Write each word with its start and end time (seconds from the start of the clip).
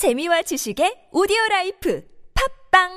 재미와 0.00 0.40
지식의 0.40 1.12
오디오 1.12 1.36
라이프. 1.50 2.00
팟빵! 2.32 2.88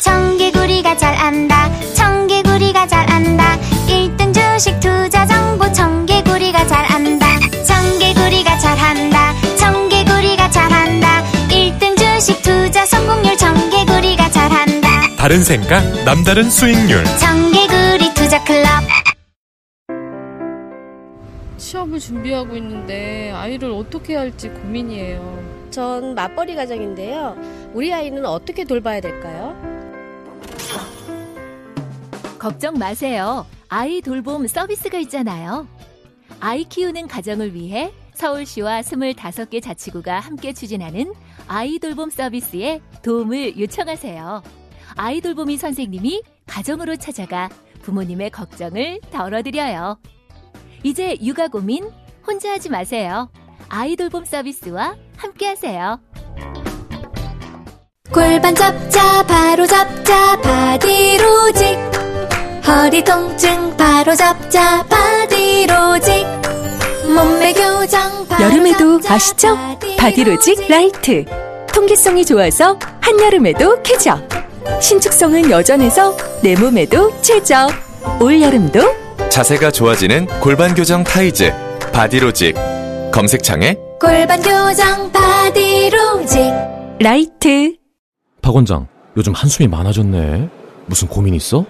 청개구리가 0.00 0.96
잘 0.96 1.14
안다. 1.14 1.68
청개구리가 1.92 2.86
잘 2.86 3.10
안다. 3.10 3.58
1등 3.86 4.32
주식 4.32 4.80
투자 4.80 5.26
정보. 5.26 5.70
청개구리가 5.70 6.66
잘 6.66 6.90
안다. 6.90 7.26
청개구리가 7.62 8.56
잘 8.56 8.78
한다. 8.78 9.34
청개구리가 9.58 10.48
잘 10.50 10.72
한다. 10.72 11.22
1등 11.50 11.94
주식 11.98 12.40
투자 12.40 12.86
성공률. 12.86 13.36
청개구리가 13.36 14.30
잘 14.30 14.50
한다. 14.50 14.88
다른 15.18 15.44
생각, 15.44 15.82
남다른 16.06 16.48
수익률. 16.48 17.04
청개구리 17.18 18.14
투자 18.14 18.42
클럽. 18.44 18.66
취업을 21.58 22.00
준비하고 22.00 22.56
있는데 22.56 23.30
아이를 23.32 23.72
어떻게 23.72 24.16
할지 24.16 24.48
고민이에요. 24.48 25.57
전 25.78 26.16
맞벌이 26.16 26.56
가정인데요. 26.56 27.36
우리 27.72 27.94
아이는 27.94 28.26
어떻게 28.26 28.64
돌봐야 28.64 29.00
될까요? 29.00 29.56
걱정 32.36 32.74
마세요. 32.74 33.46
아이 33.68 34.00
돌봄 34.00 34.48
서비스가 34.48 34.98
있잖아요. 34.98 35.68
아이 36.40 36.64
키우는 36.64 37.06
가정을 37.06 37.54
위해 37.54 37.92
서울시와 38.14 38.80
25개 38.80 39.62
자치구가 39.62 40.18
함께 40.18 40.52
추진하는 40.52 41.14
아이 41.46 41.78
돌봄 41.78 42.10
서비스에 42.10 42.80
도움을 43.04 43.60
요청하세요. 43.60 44.42
아이 44.96 45.20
돌보미 45.20 45.58
선생님이 45.58 46.24
가정으로 46.48 46.96
찾아가 46.96 47.48
부모님의 47.82 48.30
걱정을 48.30 48.98
덜어드려요. 49.12 50.00
이제 50.82 51.16
육아 51.22 51.46
고민 51.46 51.88
혼자 52.26 52.50
하지 52.50 52.68
마세요. 52.68 53.30
아이 53.68 53.96
돌봄 53.96 54.24
서비스와 54.24 54.94
함께하세요. 55.16 56.00
골반 58.12 58.54
잡자 58.54 59.22
바로 59.24 59.66
잡자 59.66 60.40
바디로직 60.40 61.78
허리 62.66 63.04
통증 63.04 63.76
바로 63.76 64.14
잡자 64.14 64.82
바디로직 64.84 66.26
몸매 67.14 67.52
교정 67.52 68.26
바로 68.28 68.44
여름에도 68.44 69.00
잡자, 69.00 69.14
아시죠? 69.14 69.58
바디로직 69.98 70.68
라이트. 70.68 71.24
통기성이 71.72 72.24
좋아서 72.24 72.78
한여름에도 73.00 73.82
쾌적. 73.82 74.26
신축성은 74.80 75.50
여전해서 75.50 76.16
내 76.42 76.54
몸에도 76.56 77.12
최적. 77.22 77.70
올여름도 78.20 78.80
자세가 79.28 79.70
좋아지는 79.70 80.26
골반 80.40 80.74
교정 80.74 81.04
타이즈. 81.04 81.52
바디로직. 81.92 82.77
검색창에 83.12 83.76
골반 84.00 84.40
교정 84.42 85.10
바디로직 85.10 86.40
라이트. 87.00 87.76
박 88.42 88.54
원장, 88.54 88.86
요즘 89.16 89.32
한숨이 89.32 89.68
많아졌네. 89.68 90.48
무슨 90.86 91.08
고민 91.08 91.34
있어? 91.34 91.64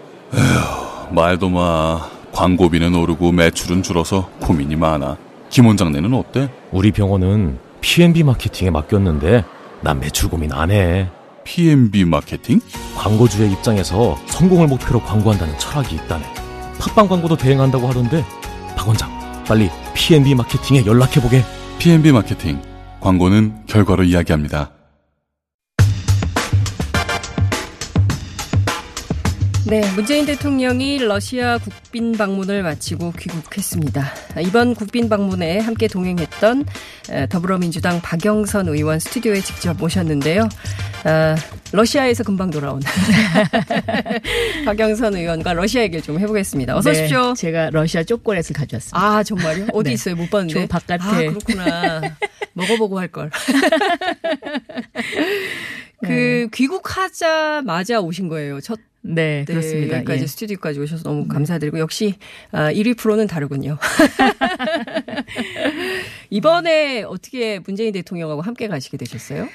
말도 1.11 1.48
마. 1.48 2.08
광고비는 2.33 2.95
오르고 2.95 3.33
매출은 3.33 3.83
줄어서 3.83 4.28
고민이 4.41 4.77
많아. 4.77 5.17
김 5.50 5.67
원장네는 5.67 6.12
어때? 6.14 6.48
우리 6.70 6.92
병원은 6.92 7.58
P&B 7.80 8.23
마케팅에 8.23 8.70
맡겼는데 8.70 9.45
난 9.80 9.98
매출 9.98 10.28
고민 10.28 10.52
안 10.52 10.70
해. 10.70 11.08
P&B 11.45 12.05
마케팅? 12.05 12.61
광고주의 12.97 13.50
입장에서 13.50 14.17
성공을 14.27 14.67
목표로 14.69 15.00
광고한다는 15.00 15.58
철학이 15.58 15.95
있다네. 15.97 16.25
팟빵 16.78 17.08
광고도 17.08 17.36
대행한다고 17.36 17.89
하던데 17.89 18.25
박 18.77 18.86
원장, 18.86 19.11
빨리 19.48 19.70
P&B 19.94 20.34
마케팅에 20.34 20.84
연락해보게. 20.86 21.42
P&B 21.78 22.12
마케팅. 22.12 22.60
광고는 23.00 23.66
결과로 23.66 24.05
이야기합니다. 24.05 24.70
네, 29.67 29.83
문재인 29.95 30.25
대통령이 30.25 30.98
러시아 30.98 31.59
국빈 31.59 32.12
방문을 32.12 32.63
마치고 32.63 33.13
귀국했습니다. 33.13 34.13
이번 34.42 34.74
국빈 34.74 35.11
방문에 35.11 35.58
함께 35.58 35.89
동행했던 35.89 36.64
에, 37.11 37.27
더불어민주당 37.27 38.01
박영선 38.01 38.68
의원 38.68 38.98
스튜디오에 38.98 39.41
직접 39.41 39.77
모셨는데요. 39.77 40.48
아, 41.05 41.36
러시아에서 41.73 42.24
금방 42.24 42.51
돌아온 42.51 42.80
박영선 44.64 45.17
의원과 45.17 45.52
러시아 45.52 45.83
얘기를 45.83 46.02
좀 46.02 46.18
해보겠습니다. 46.18 46.74
어서 46.77 46.91
네, 46.91 46.98
오십시오. 46.98 47.35
제가 47.35 47.68
러시아 47.70 48.02
초콜릿을 48.02 48.55
가져왔습니다. 48.55 48.98
아 48.98 49.23
정말요? 49.23 49.67
어디 49.74 49.91
네. 49.91 49.95
있어요? 49.95 50.17
못 50.17 50.30
봤는데. 50.30 50.61
저 50.61 50.67
바깥에. 50.67 51.05
아 51.05 51.18
그렇구나. 51.30 52.01
먹어보고 52.55 52.98
할 52.98 53.08
걸. 53.08 53.30
그 56.05 56.07
네. 56.08 56.47
귀국하자마자 56.55 58.01
오신 58.01 58.29
거예요. 58.29 58.61
첫 58.61 58.79
네, 59.01 59.45
네, 59.45 59.45
그렇습니다. 59.45 59.97
여기까지 59.98 60.23
예. 60.23 60.27
스튜디오까지 60.27 60.81
오셔서 60.81 61.05
너무 61.05 61.29
감사드리고 61.29 61.79
역시 61.79 62.14
아, 62.53 62.73
1위 62.73 62.97
프로는 62.97 63.27
다르군요. 63.27 63.79
이번에 66.31 67.03
어떻게 67.03 67.59
문재인 67.61 67.92
대통령하고 67.92 68.42
함께 68.42 68.69
가시게 68.69 68.97
되셨어요? 68.97 69.48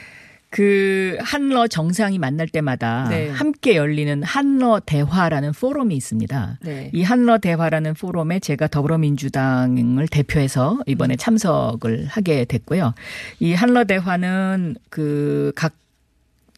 그 0.54 1.18
한러 1.20 1.68
정상이 1.68 2.20
만날 2.20 2.48
때마다 2.48 3.08
네. 3.09 3.28
함께 3.28 3.76
열리는 3.76 4.22
한러 4.22 4.80
대화라는 4.86 5.52
포럼이 5.52 5.96
있습니다. 5.96 6.60
네. 6.62 6.92
이 6.94 7.02
한러 7.02 7.40
대화라는 7.40 7.96
포럼에 7.96 8.40
제가 8.40 8.68
더불어민주당을 8.68 10.08
대표해서 10.10 10.74
음. 10.74 10.84
이번에 10.86 11.16
참석을 11.16 12.06
하게 12.06 12.46
됐고요. 12.46 12.94
이 13.40 13.54
한러 13.54 13.84
대화는 13.84 14.75
그 14.92 15.54
각 15.56 15.74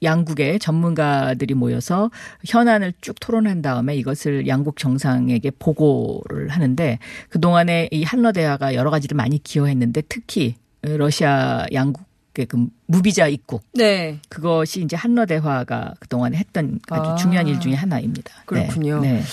양국의 0.05 0.59
전문가들이 0.59 1.53
모여서 1.53 2.09
현안을 2.45 2.93
쭉 3.01 3.19
토론한 3.19 3.61
다음에 3.61 3.95
이것을 3.95 4.47
양국 4.47 4.77
정상에게 4.77 5.51
보고를 5.59 6.49
하는데 6.49 6.99
그동안에 7.29 7.89
이 7.91 8.03
한러 8.03 8.31
대화가 8.31 8.75
여러 8.75 8.89
가지를 8.89 9.15
많이 9.15 9.41
기여했는데 9.41 10.03
특히 10.07 10.55
러시아 10.81 11.65
양국의 11.73 12.45
그 12.47 12.67
무비자 12.85 13.27
입국 13.27 13.63
네. 13.73 14.19
그것이 14.29 14.81
이제 14.81 14.95
한러 14.95 15.25
대화가 15.25 15.95
그동안에 15.99 16.37
했던 16.37 16.79
아주 16.89 17.09
아. 17.09 17.15
중요한 17.15 17.47
일 17.47 17.59
중에 17.59 17.73
하나입니다. 17.73 18.31
네. 18.31 18.43
그렇군요. 18.45 19.01
네. 19.01 19.23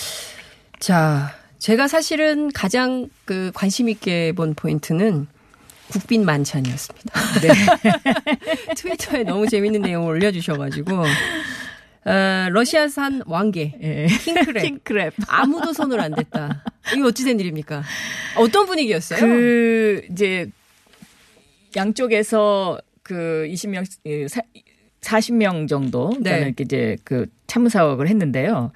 자, 0.81 1.35
제가 1.59 1.87
사실은 1.87 2.51
가장 2.51 3.09
그 3.25 3.53
관심 3.55 3.89
있게 3.89 4.33
본 4.33 4.55
포인트는 4.55 5.29
국빈 5.93 6.25
만찬이었습니다. 6.25 7.21
네. 7.43 8.73
트위터에 8.75 9.25
너무 9.25 9.47
재밌는 9.47 9.83
내용을 9.83 10.15
올려주셔가지고 10.15 11.03
어, 12.05 12.49
러시아산 12.51 13.23
왕개 13.27 13.75
예. 13.83 14.07
킹크랩 14.07 14.81
킹크랩. 14.83 15.13
아무도 15.29 15.73
손을 15.75 16.01
안 16.01 16.15
댔다. 16.15 16.65
이거 16.97 17.09
어찌 17.09 17.25
된 17.25 17.39
일입니까? 17.39 17.83
어떤 18.37 18.67
분위기였어요? 18.67 19.21
그 19.21 20.03
이제 20.11 20.51
양쪽에서 21.77 22.81
그 23.03 23.47
20명 23.51 23.85
40명 25.03 25.69
정도 25.69 26.13
네. 26.21 26.39
그러니까 26.39 26.65
이제 26.65 26.97
그 27.05 27.27
참석을 27.53 28.09
했는데요. 28.09 28.73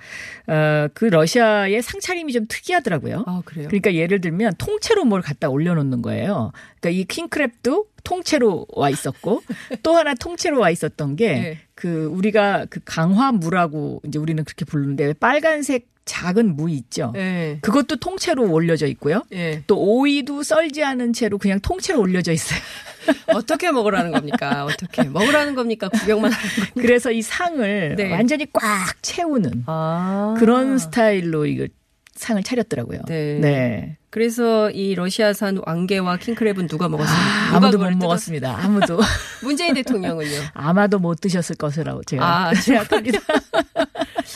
어, 0.49 0.89
그 0.93 1.07
러시아의 1.07 1.81
상차림이 1.81 2.33
좀 2.33 2.47
특이하더라고요. 2.47 3.25
아 3.27 3.43
그래요? 3.45 3.69
그러니까 3.69 3.95
예를 3.95 4.21
들면 4.21 4.55
통째로 4.59 5.05
뭘 5.07 5.23
갖다 5.23 5.49
올려놓는 5.49 6.03
거예요. 6.03 6.53
그러니까 6.81 7.01
이 7.01 7.05
킹크랩도 7.07 7.87
통째로 8.05 8.67
와 8.75 8.91
있었고 8.91 9.43
또 9.83 9.97
하나 9.97 10.15
통째로 10.15 10.61
와 10.61 10.71
있었던 10.71 11.17
게 11.17 11.33
네. 11.33 11.59
그 11.75 12.07
우리가 12.07 12.67
그 12.69 12.81
강화무라고 12.85 14.03
이제 14.07 14.19
우리는 14.19 14.45
그렇게 14.45 14.65
부르는데 14.67 15.15
빨간색 15.15 15.89
작은 16.07 16.57
무 16.57 16.71
있죠. 16.71 17.13
예. 17.17 17.59
그것도 17.61 17.97
통째로 17.97 18.51
올려져 18.51 18.87
있고요. 18.87 19.23
예. 19.33 19.63
또 19.67 19.77
오이도 19.79 20.43
썰지 20.45 20.83
않은 20.83 21.13
채로 21.13 21.37
그냥 21.37 21.61
통째로 21.61 22.01
올려져 22.01 22.33
있어요. 22.33 22.59
어떻게 23.35 23.71
먹으라는 23.73 24.13
겁니까? 24.13 24.65
어떻게 24.65 25.03
먹으라는 25.03 25.55
겁니까? 25.55 25.89
구경만 25.89 26.33
하는 26.33 26.49
겁니까? 26.49 26.73
그래서 26.81 27.11
이 27.11 27.23
상을 27.23 27.95
네. 27.97 28.11
완전히 28.13 28.47
꽉 28.53 29.03
채우는 29.03 29.65
아. 29.67 30.35
그런 30.39 30.79
스타일로 30.79 31.47
이거 31.47 31.67
상을 32.15 32.43
차렸더라고요. 32.43 33.03
네. 33.09 33.39
네. 33.41 33.97
그래서 34.11 34.71
이 34.71 34.95
러시아산 34.95 35.61
왕개와 35.67 36.17
킹크랩은 36.17 36.69
누가 36.71 36.89
먹었습니까? 36.89 37.23
아, 37.27 37.45
누가 37.47 37.57
아무도 37.59 37.79
그걸 37.79 37.91
못 37.93 37.99
뜯었- 37.99 38.01
먹었습니다. 38.07 38.57
아무도. 38.65 39.01
문재인 39.43 39.75
대통령은요? 39.75 40.31
아마도 40.55 40.99
못 40.99 41.21
드셨을 41.21 41.57
것이라고 41.57 42.03
제가 42.05 42.49
아, 42.49 42.55
생각합니다. 42.57 43.19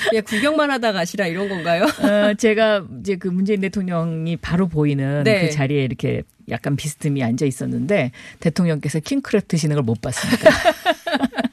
그냥 0.09 0.25
구경만 0.25 0.71
하다 0.71 0.93
가시라 0.93 1.27
이런 1.27 1.49
건가요? 1.49 1.85
어, 2.03 2.35
제가 2.35 2.85
이제 3.01 3.17
그 3.17 3.29
문재인 3.29 3.61
대통령이 3.61 4.37
바로 4.37 4.69
보이는 4.69 5.25
네. 5.25 5.47
그 5.47 5.51
자리에 5.51 5.85
이렇게 5.85 6.23
약간 6.49 6.75
비스듬히 6.77 7.23
앉아 7.23 7.47
있었는데 7.47 8.11
대통령께서 8.41 8.99
킹크랩 9.01 9.47
드시는 9.49 9.77
걸 9.77 9.83
못 9.85 10.01
봤습니다. 10.01 10.51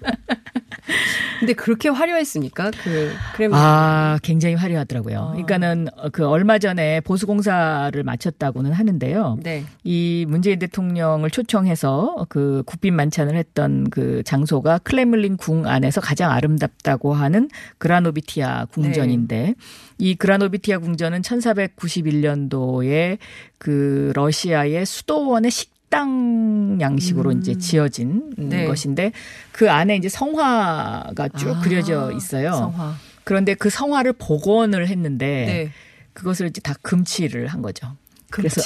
근데 1.40 1.54
그렇게 1.54 1.90
화려했습니까? 1.90 2.72
그 2.84 3.12
크렘린. 3.36 3.56
아, 3.56 4.18
굉장히 4.24 4.56
화려하더라고요. 4.56 5.30
그러니까는 5.34 5.88
그 6.12 6.28
얼마 6.28 6.58
전에 6.60 7.02
보수 7.02 7.28
공사를 7.28 8.02
마쳤다고는 8.04 8.72
하는데요. 8.72 9.40
네. 9.44 9.64
이 9.84 10.26
문재인 10.28 10.60
대통령을 10.60 11.30
초청해서 11.30 12.26
그 12.30 12.64
국빈 12.66 12.96
만찬을 12.96 13.36
했던 13.36 13.90
그 13.90 14.24
장소가 14.24 14.80
클레물린 14.80 15.38
궁 15.38 15.68
안에서 15.68 16.02
가장 16.02 16.32
아름답다고 16.32 17.14
하는 17.14 17.50
그라노비티아 17.78 18.66
궁전인데 18.66 19.56
이 20.00 20.16
그라노비티아 20.16 20.80
궁전은 20.80 21.22
1491년도에 21.22 23.18
그 23.58 24.12
러시아의 24.16 24.86
수도원의 24.86 25.52
식 25.52 25.77
당 25.90 26.78
양식으로 26.82 27.32
이제 27.32 27.58
지어진 27.58 28.34
네. 28.38 28.66
것인데 28.66 29.12
그 29.52 29.72
안에 29.72 29.96
이제 29.96 30.10
성화가 30.10 31.30
쭉 31.38 31.50
아, 31.56 31.60
그려져 31.62 32.12
있어요. 32.12 32.52
성화. 32.54 32.96
그런데 33.24 33.54
그 33.54 33.70
성화를 33.70 34.14
복원을 34.14 34.88
했는데 34.88 35.26
네. 35.26 35.72
그것을 36.14 36.48
이제 36.48 36.62
다 36.62 36.74
금칠을 36.82 37.48
한 37.48 37.62
거죠. 37.62 37.96
그래서 38.30 38.62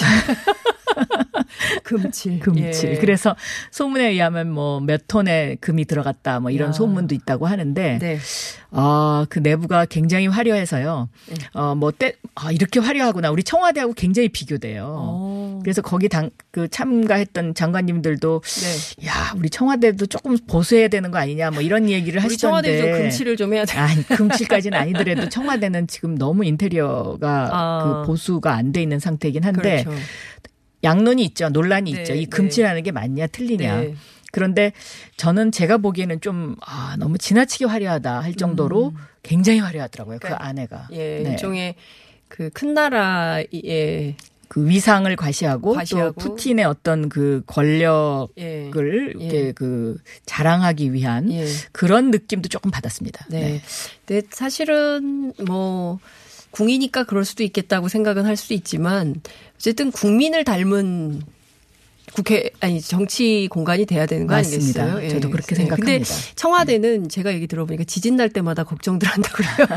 금칠. 1.83 2.39
금칠. 2.41 2.93
예. 2.93 2.97
그래서 2.97 3.35
소문에 3.71 4.09
의하면 4.09 4.51
뭐 4.51 4.79
몇 4.81 5.07
톤의 5.07 5.57
금이 5.61 5.85
들어갔다 5.85 6.39
뭐 6.39 6.51
이런 6.51 6.69
야. 6.69 6.71
소문도 6.71 7.13
있다고 7.15 7.45
하는데 7.47 7.99
네. 7.99 8.17
아, 8.71 9.25
그 9.29 9.39
내부가 9.39 9.85
굉장히 9.85 10.27
화려해서요. 10.27 11.09
네. 11.29 11.35
어, 11.53 11.75
뭐 11.75 11.91
때, 11.91 12.15
아, 12.35 12.51
이렇게 12.51 12.79
화려하구나. 12.79 13.29
우리 13.31 13.43
청와대하고 13.43 13.93
굉장히 13.93 14.29
비교돼요. 14.29 14.85
어. 14.87 15.30
그래서 15.63 15.81
거기 15.81 16.09
당, 16.09 16.29
그 16.51 16.67
참가했던 16.67 17.53
장관님들도 17.55 18.41
네. 18.41 19.07
야, 19.07 19.33
우리 19.37 19.49
청와대도 19.49 20.05
조금 20.07 20.37
보수해야 20.47 20.87
되는 20.87 21.11
거 21.11 21.17
아니냐 21.17 21.51
뭐 21.51 21.61
이런 21.61 21.89
얘기를 21.89 22.21
하시던데. 22.23 22.37
청와대 22.37 22.77
좀 22.81 22.91
금칠을 22.91 23.37
좀 23.37 23.53
해야 23.53 23.65
돼. 23.65 23.77
아니, 23.77 24.03
금칠까지는 24.03 24.77
아니더라도 24.77 25.29
청와대는 25.29 25.87
지금 25.87 26.17
너무 26.17 26.45
인테리어가 26.45 27.49
아. 27.51 28.01
그 28.01 28.07
보수가 28.07 28.53
안 28.53 28.71
돼 28.71 28.81
있는 28.81 28.99
상태이긴 28.99 29.43
한데 29.43 29.83
그렇죠. 29.83 29.99
양론이 30.83 31.23
있죠. 31.25 31.49
논란이 31.49 31.91
네, 31.93 31.99
있죠. 32.01 32.13
이 32.13 32.21
네. 32.21 32.25
금칠하는 32.25 32.83
게 32.83 32.91
맞냐 32.91 33.27
틀리냐. 33.27 33.81
네. 33.81 33.95
그런데 34.31 34.71
저는 35.17 35.51
제가 35.51 35.77
보기에는 35.77 36.21
좀 36.21 36.55
아, 36.65 36.95
너무 36.97 37.17
지나치게 37.17 37.65
화려하다 37.65 38.21
할 38.21 38.33
정도로 38.33 38.93
굉장히 39.23 39.59
화려하더라고요. 39.59 40.19
그 40.19 40.27
음. 40.27 40.29
그러니까, 40.29 40.45
안에가. 40.47 40.87
예, 40.93 41.21
네. 41.23 41.31
일종의 41.31 41.75
그 42.29 42.49
큰 42.53 42.73
나라의 42.73 44.15
그 44.51 44.67
위상을 44.67 45.15
과시하고, 45.15 45.75
과시하고. 45.75 46.21
또 46.21 46.35
푸틴의 46.35 46.65
어떤 46.65 47.07
그 47.07 47.41
권력을 47.47 48.27
예. 48.37 48.69
이렇게 48.73 49.47
예. 49.47 49.51
그 49.53 49.95
자랑하기 50.25 50.91
위한 50.91 51.31
예. 51.31 51.45
그런 51.71 52.11
느낌도 52.11 52.49
조금 52.49 52.69
받았습니다. 52.69 53.27
네. 53.29 53.61
근데 54.05 54.27
사실은 54.29 55.31
뭐 55.47 55.99
궁이니까 56.49 57.05
그럴 57.05 57.23
수도 57.23 57.43
있겠다고 57.43 57.87
생각은 57.87 58.25
할 58.25 58.35
수도 58.35 58.53
있지만 58.53 59.21
어쨌든 59.55 59.89
국민을 59.89 60.43
닮은 60.43 61.21
국회 62.13 62.49
아니 62.59 62.81
정치 62.81 63.47
공간이 63.49 63.85
돼야 63.85 64.05
되는 64.05 64.27
거 64.27 64.35
맞습니다. 64.35 64.83
아니겠어요? 64.83 65.05
예. 65.05 65.09
저도 65.09 65.29
그렇게 65.29 65.55
네. 65.55 65.67
근데 65.67 66.03
생각합니다. 66.03 66.15
청와대는 66.35 67.09
제가 67.09 67.33
얘기 67.33 67.47
들어보니까 67.47 67.83
지진 67.85 68.15
날 68.15 68.29
때마다 68.29 68.63
걱정들 68.63 69.07
한다 69.07 69.31
그래요. 69.33 69.67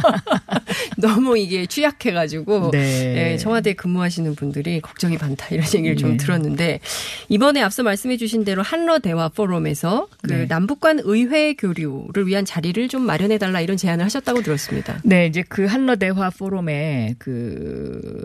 너무 0.98 1.38
이게 1.38 1.66
취약해 1.66 2.12
가지고 2.12 2.70
네. 2.72 3.32
예, 3.32 3.36
청와대 3.36 3.74
근무하시는 3.74 4.34
분들이 4.34 4.80
걱정이 4.80 5.16
많다 5.16 5.48
이런 5.50 5.66
얘기를 5.74 5.96
좀 5.96 6.12
네. 6.12 6.16
들었는데 6.16 6.80
이번에 7.28 7.62
앞서 7.62 7.82
말씀해 7.82 8.16
주신 8.16 8.44
대로 8.44 8.62
한러 8.62 8.98
대화 8.98 9.28
포럼에서 9.28 10.08
그 10.22 10.32
네. 10.32 10.48
남북 10.48 10.80
간 10.80 11.00
의회 11.02 11.54
교류를 11.54 12.26
위한 12.26 12.44
자리를 12.44 12.88
좀 12.88 13.02
마련해 13.02 13.38
달라 13.38 13.60
이런 13.60 13.76
제안을 13.76 14.04
하셨다고 14.04 14.42
들었습니다. 14.42 15.00
네, 15.04 15.26
이제 15.26 15.42
그 15.48 15.64
한러 15.66 15.96
대화 15.96 16.30
포럼에 16.30 17.14
그 17.18 18.22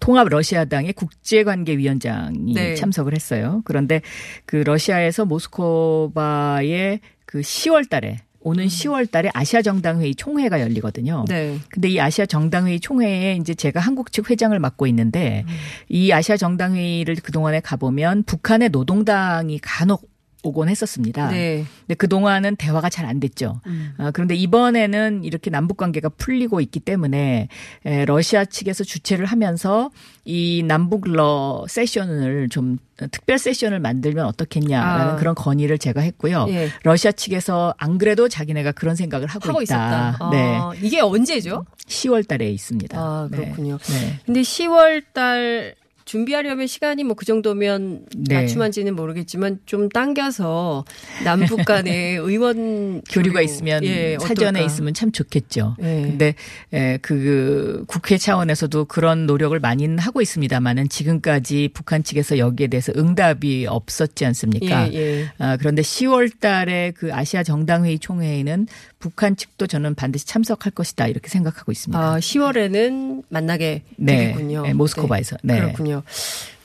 통합 0.00 0.28
러시아당의 0.28 0.94
국제관계위원장이 0.94 2.54
네. 2.54 2.74
참석을 2.74 3.14
했어요. 3.14 3.62
그런데 3.64 4.00
그 4.46 4.56
러시아에서 4.56 5.24
모스크바의 5.26 7.00
그 7.26 7.40
10월 7.40 7.88
달에 7.88 8.18
오는 8.42 8.66
10월 8.66 9.10
달에 9.10 9.30
아시아 9.34 9.60
정당회의 9.62 10.14
총회가 10.14 10.60
열리거든요. 10.60 11.26
네. 11.28 11.58
근데 11.68 11.88
이 11.88 12.00
아시아 12.00 12.26
정당회의 12.26 12.80
총회에 12.80 13.36
이제 13.36 13.54
제가 13.54 13.80
한국 13.80 14.12
측 14.12 14.30
회장을 14.30 14.58
맡고 14.58 14.86
있는데 14.88 15.44
이 15.88 16.10
아시아 16.10 16.36
정당회의를 16.36 17.16
그동안에 17.16 17.60
가보면 17.60 18.24
북한의 18.24 18.70
노동당이 18.70 19.58
간혹 19.60 20.08
오곤 20.42 20.68
했었습니다. 20.68 21.28
네. 21.30 21.64
근데 21.80 21.94
그동안은 21.94 22.56
대화가 22.56 22.88
잘 22.88 23.10
안 23.10 23.18
됐죠. 23.18 23.60
아, 23.98 24.10
그런데 24.12 24.34
이번에는 24.36 25.24
이렇게 25.24 25.50
남북 25.50 25.76
관계가 25.78 26.10
풀리고 26.10 26.60
있기 26.60 26.78
때문에 26.80 27.48
에, 27.84 28.04
러시아 28.04 28.44
측에서 28.44 28.84
주최를 28.84 29.26
하면서 29.26 29.90
이 30.24 30.62
남북러 30.64 31.64
세션을 31.68 32.50
좀 32.50 32.78
특별 33.10 33.38
세션을 33.38 33.80
만들면 33.80 34.26
어떻겠냐라는 34.26 35.14
아. 35.14 35.16
그런 35.16 35.34
건의를 35.34 35.78
제가 35.78 36.02
했고요. 36.02 36.46
예. 36.50 36.68
러시아 36.82 37.10
측에서 37.10 37.74
안 37.78 37.98
그래도 37.98 38.28
자기네가 38.28 38.72
그런 38.72 38.94
생각을 38.94 39.26
하고, 39.26 39.48
하고 39.48 39.62
있다. 39.62 40.10
있었다. 40.10 40.30
네. 40.30 40.56
아, 40.56 40.72
이게 40.82 41.00
언제죠? 41.00 41.64
10월 41.86 42.28
달에 42.28 42.48
있습니다. 42.50 42.98
아, 42.98 43.28
네. 43.30 43.38
그렇군요. 43.38 43.78
네. 43.78 44.20
근데 44.26 44.42
10월 44.42 45.02
달 45.12 45.74
준비하려면 46.10 46.66
시간이 46.66 47.04
뭐 47.04 47.14
그 47.20 47.26
정도면 47.26 48.06
네. 48.16 48.34
맞춤한지는 48.34 48.96
모르겠지만 48.96 49.58
좀 49.66 49.90
당겨서 49.90 50.86
남북 51.22 51.66
간의 51.66 52.16
의원 52.16 53.02
교류가 53.10 53.34
교류, 53.40 53.44
있으면 53.44 53.84
예, 53.84 54.16
사전에 54.18 54.60
어떨까. 54.60 54.66
있으면 54.66 54.94
참 54.94 55.12
좋겠죠. 55.12 55.76
예. 55.80 55.84
근데 55.84 56.34
에, 56.72 56.96
그 57.02 57.84
국회 57.86 58.16
차원에서도 58.16 58.86
그런 58.86 59.26
노력을 59.26 59.58
많이 59.60 59.86
하고 59.98 60.22
있습니다만은 60.22 60.88
지금까지 60.88 61.68
북한 61.74 62.02
측에서 62.02 62.38
여기에 62.38 62.68
대해서 62.68 62.90
응답이 62.96 63.66
없었지 63.68 64.24
않습니까? 64.24 64.90
예, 64.94 64.96
예. 64.96 65.26
아, 65.36 65.58
그런데 65.58 65.82
10월 65.82 66.40
달에 66.40 66.92
그 66.96 67.12
아시아 67.12 67.42
정당회의 67.42 67.98
총회에는 67.98 68.66
북한 68.98 69.36
측도 69.36 69.66
저는 69.66 69.94
반드시 69.94 70.26
참석할 70.26 70.72
것이다 70.72 71.06
이렇게 71.06 71.28
생각하고 71.28 71.70
있습니다. 71.70 71.98
아, 71.98 72.18
10월에는 72.18 73.24
만나게 73.28 73.82
네. 73.96 74.16
되겠군요. 74.16 74.62
네, 74.62 74.72
모스크바에서. 74.72 75.36
네. 75.42 75.60
그렇군요. 75.60 75.99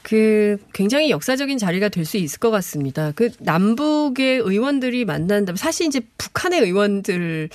그 0.03 0.57
굉장히 0.73 1.09
역사적인 1.09 1.57
자리가 1.57 1.89
될 1.89 2.05
수 2.05 2.17
있을 2.17 2.37
것 2.39 2.51
같습니다. 2.51 3.11
그 3.15 3.29
남북의 3.39 4.37
의원들이 4.39 5.05
만난다면 5.05 5.57
사실 5.57 5.87
이제 5.87 6.01
북한의 6.17 6.61
의원들을 6.61 7.49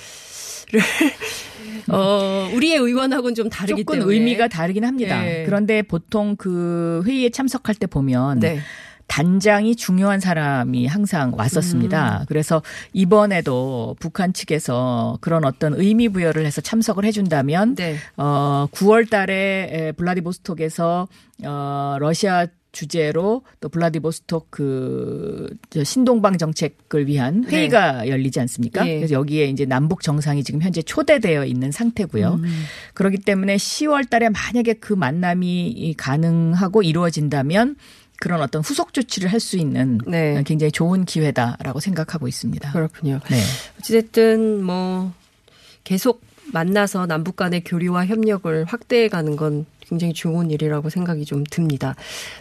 어 1.89 2.49
우리의 2.53 2.77
의원하고는 2.77 3.35
좀 3.35 3.49
다르기 3.49 3.83
조금 3.83 3.99
때문에 3.99 4.13
의미가 4.13 4.49
다르긴 4.49 4.83
합니다. 4.83 5.25
예. 5.25 5.43
그런데 5.45 5.81
보통 5.81 6.35
그 6.35 7.01
회의에 7.05 7.29
참석할 7.29 7.75
때 7.75 7.87
보면 7.87 8.39
네. 8.39 8.59
단장이 9.07 9.75
중요한 9.75 10.19
사람이 10.19 10.87
항상 10.87 11.29
음. 11.29 11.39
왔었습니다. 11.39 12.25
그래서 12.27 12.61
이번에도 12.93 13.95
북한 13.99 14.33
측에서 14.33 15.17
그런 15.21 15.45
어떤 15.45 15.73
의미 15.73 16.09
부여를 16.09 16.45
해서 16.45 16.61
참석을 16.61 17.05
해준다면 17.05 17.75
네. 17.75 17.95
어 18.17 18.67
9월 18.71 19.09
달에 19.09 19.69
에, 19.71 19.91
블라디보스톡에서 19.93 21.07
어 21.43 21.97
러시아 21.99 22.47
주제로 22.71 23.43
또 23.59 23.69
블라디보스톡 23.69 24.49
그저 24.49 25.83
신동방 25.83 26.37
정책을 26.37 27.07
위한 27.07 27.41
네. 27.41 27.57
회의가 27.57 28.07
열리지 28.07 28.39
않습니까? 28.41 28.87
예. 28.87 28.95
그래서 28.95 29.13
여기에 29.13 29.47
이제 29.47 29.65
남북 29.65 30.01
정상이 30.01 30.43
지금 30.43 30.61
현재 30.61 30.81
초대되어 30.81 31.45
있는 31.45 31.71
상태고요. 31.71 32.39
음. 32.41 32.63
그렇기 32.93 33.17
때문에 33.19 33.57
10월 33.57 34.09
달에 34.09 34.29
만약에 34.29 34.75
그 34.75 34.93
만남이 34.93 35.95
가능하고 35.97 36.83
이루어진다면 36.83 37.75
그런 38.21 38.41
어떤 38.41 38.61
후속 38.61 38.93
조치를 38.93 39.29
할 39.31 39.41
수 39.41 39.57
있는 39.57 39.97
네. 40.05 40.41
굉장히 40.45 40.71
좋은 40.71 41.03
기회다라고 41.03 41.79
생각하고 41.79 42.27
있습니다. 42.27 42.71
그렇군요. 42.71 43.19
네. 43.29 43.41
어찌됐든 43.79 44.63
뭐 44.63 45.11
계속 45.83 46.21
만나서 46.53 47.07
남북 47.07 47.35
간의 47.35 47.63
교류와 47.63 48.05
협력을 48.05 48.65
확대해 48.65 49.07
가는 49.07 49.35
건 49.35 49.65
굉장히 49.79 50.13
좋은 50.13 50.51
일이라고 50.51 50.89
생각이 50.91 51.25
좀 51.25 51.43
듭니다. 51.43 51.95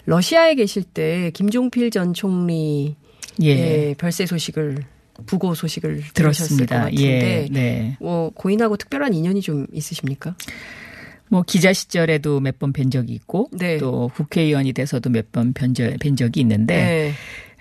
러시아에 0.05 0.55
계실 0.55 0.83
때 0.83 1.31
김종필 1.33 1.91
전 1.91 2.13
총리 2.13 2.97
예. 3.43 3.53
의 3.53 3.95
별세 3.95 4.27
소식을 4.27 4.85
부고 5.27 5.55
소식을 5.55 6.03
들으셨을 6.13 6.13
것 6.13 6.67
들었습니다. 6.67 6.81
같은데 6.81 7.03
예. 7.03 7.49
네. 7.51 7.97
뭐 7.99 8.31
고인하고 8.35 8.77
특별한 8.77 9.15
인연이 9.15 9.41
좀 9.41 9.67
있으십니까? 9.73 10.35
뭐 11.31 11.43
기자 11.47 11.73
시절에도 11.73 12.41
몇 12.41 12.59
번 12.59 12.73
뵌 12.73 12.91
적이 12.91 13.15
있고 13.15 13.49
네. 13.53 13.79
또 13.79 14.11
국회의원이 14.15 14.73
돼서도 14.73 15.11
몇 15.11 15.31
번 15.33 15.53
뵌 15.55 16.17
적이 16.17 16.41
있는데 16.41 17.13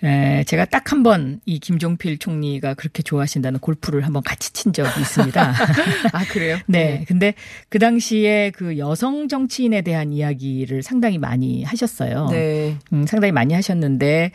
네. 0.02 0.40
에, 0.40 0.44
제가 0.46 0.66
딱 0.66 0.92
한 0.94 1.04
번 1.04 1.40
이 1.46 1.60
김종필 1.60 2.18
총리가 2.20 2.74
그렇게 2.74 3.04
좋아하신다는 3.04 3.60
골프를 3.60 4.06
한번 4.06 4.24
같이 4.24 4.54
친 4.54 4.72
적이 4.74 5.02
있습니다. 5.02 5.54
아 6.14 6.26
그래요? 6.32 6.58
네. 6.68 7.06
근데 7.08 7.34
그 7.70 7.80
당시에 7.80 8.52
그 8.56 8.78
여성 8.78 9.28
정치인에 9.28 9.82
대한 9.82 10.12
이야기를 10.14 10.84
상당히 10.84 11.18
많이 11.18 11.64
하셨어요. 11.64 12.28
네. 12.32 12.78
음, 12.94 13.06
상당히 13.06 13.32
많이 13.32 13.54
하셨는데 13.54 14.32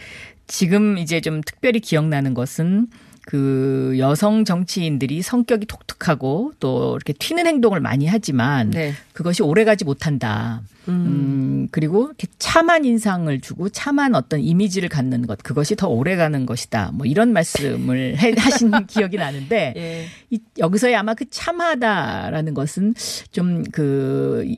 지금 0.46 0.98
이제 0.98 1.20
좀 1.22 1.40
특별히 1.40 1.80
기억나는 1.80 2.34
것은 2.34 2.86
그 3.26 3.95
여성 3.99 4.45
정치인들이 4.45 5.23
성격이 5.23 5.66
독특하고 5.66 6.52
또 6.61 6.95
이렇게 6.97 7.14
튀는 7.14 7.47
행동을 7.47 7.81
많이 7.81 8.07
하지만 8.07 8.71
네. 8.71 8.93
그것이 9.12 9.43
오래가지 9.43 9.85
못한다. 9.85 10.62
음, 10.88 11.69
그리고 11.71 12.07
이렇게 12.07 12.26
참한 12.38 12.85
인상을 12.85 13.40
주고 13.40 13.71
참한 13.71 14.14
어떤 14.14 14.40
이미지를 14.40 14.90
갖는 14.90 15.26
것 15.26 15.43
그것이 15.43 15.75
더 15.75 15.88
오래가는 15.88 16.45
것이다. 16.45 16.90
뭐 16.93 17.07
이런 17.07 17.33
말씀을 17.33 18.16
해, 18.21 18.35
하신 18.37 18.87
기억이 18.87 19.16
나는데 19.16 19.73
예. 19.76 20.07
이, 20.28 20.40
여기서의 20.59 20.95
아마 20.95 21.14
그 21.14 21.25
참하다라는 21.31 22.52
것은 22.52 22.95
좀그 23.31 24.54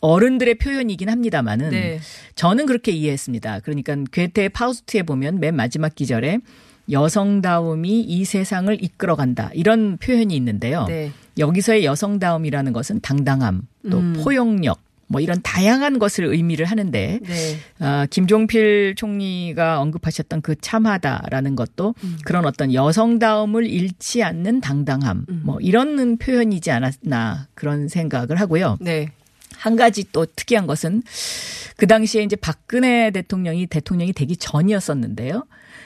어른들의 0.00 0.56
표현이긴 0.56 1.08
합니다만은 1.08 1.70
네. 1.70 2.00
저는 2.34 2.66
그렇게 2.66 2.92
이해했습니다. 2.92 3.60
그러니까 3.60 3.96
괴테의 4.12 4.50
파우스트에 4.50 5.04
보면 5.04 5.40
맨 5.40 5.54
마지막 5.54 5.94
기절에 5.94 6.40
여성다움이 6.90 8.00
이 8.00 8.24
세상을 8.24 8.82
이끌어간다 8.82 9.50
이런 9.54 9.96
표현이 9.98 10.34
있는데요. 10.34 10.86
네. 10.86 11.12
여기서의 11.38 11.84
여성다움이라는 11.84 12.72
것은 12.72 13.00
당당함, 13.00 13.62
또 13.90 13.98
음. 13.98 14.20
포용력, 14.22 14.80
뭐 15.06 15.20
이런 15.20 15.40
다양한 15.42 15.98
것을 15.98 16.24
의미를 16.24 16.66
하는데 16.66 17.20
네. 17.22 17.56
아, 17.78 18.06
김종필 18.10 18.94
총리가 18.96 19.80
언급하셨던 19.80 20.40
그 20.42 20.54
참하다라는 20.60 21.54
것도 21.54 21.94
음. 22.02 22.18
그런 22.24 22.46
어떤 22.46 22.72
여성다움을 22.72 23.66
잃지 23.66 24.22
않는 24.22 24.60
당당함, 24.60 25.26
음. 25.28 25.42
뭐 25.44 25.58
이런 25.60 26.16
표현이지 26.16 26.70
않았나 26.70 27.48
그런 27.54 27.88
생각을 27.88 28.40
하고요. 28.40 28.78
네. 28.80 29.12
한 29.56 29.76
가지 29.76 30.04
또 30.12 30.26
특이한 30.26 30.66
것은 30.66 31.02
그 31.76 31.86
당시에 31.86 32.22
이제 32.22 32.34
박근혜 32.36 33.10
대통령이 33.10 33.66
대통령이 33.66 34.12
되기 34.12 34.36
전이었었는데요. 34.36 35.44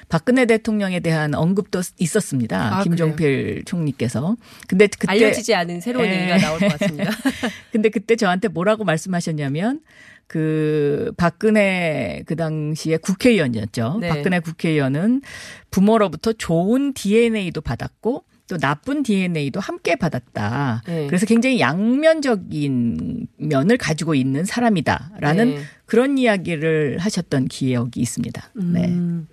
박근혜 0.09 0.47
대통령에 0.47 1.01
대한 1.01 1.35
언급도 1.35 1.81
있었습니다. 1.99 2.79
아, 2.79 2.83
김종필 2.83 3.65
총리께서. 3.65 4.37
근데 4.69 4.87
그때 4.87 5.11
알려지지 5.11 5.55
않은 5.55 5.81
새로운 5.81 6.07
예. 6.07 6.21
얘기가 6.21 6.39
나올 6.39 6.61
것 6.61 6.79
같습니다. 6.79 7.11
근데 7.73 7.89
그때 7.89 8.15
저한테 8.17 8.49
뭐라고 8.49 8.85
말씀하셨냐면 8.85 9.81
그 10.27 11.13
박근혜 11.17 12.23
그 12.27 12.37
당시에 12.37 12.99
국회의원이었죠. 12.99 13.99
네. 14.01 14.09
박근혜 14.09 14.41
국회의원은 14.41 15.23
부모로부터 15.71 16.33
좋은 16.33 16.95
DNA도 16.95 17.61
받았고 17.61 18.25
또 18.49 18.59
나쁜 18.59 19.03
DNA도 19.03 19.59
함께 19.61 19.97
받았다. 19.97 20.83
네. 20.87 21.07
그래서 21.09 21.27
굉장히 21.27 21.59
양면적인 21.59 23.27
면을 23.39 23.77
가지고 23.77 24.15
있는 24.15 24.45
사람이다라는 24.45 25.55
네. 25.55 25.61
그런 25.85 26.17
이야기를 26.19 26.99
하셨던 26.99 27.47
기억이 27.47 28.01
있습니다. 28.01 28.51
네. 28.55 28.85
음. 28.87 29.29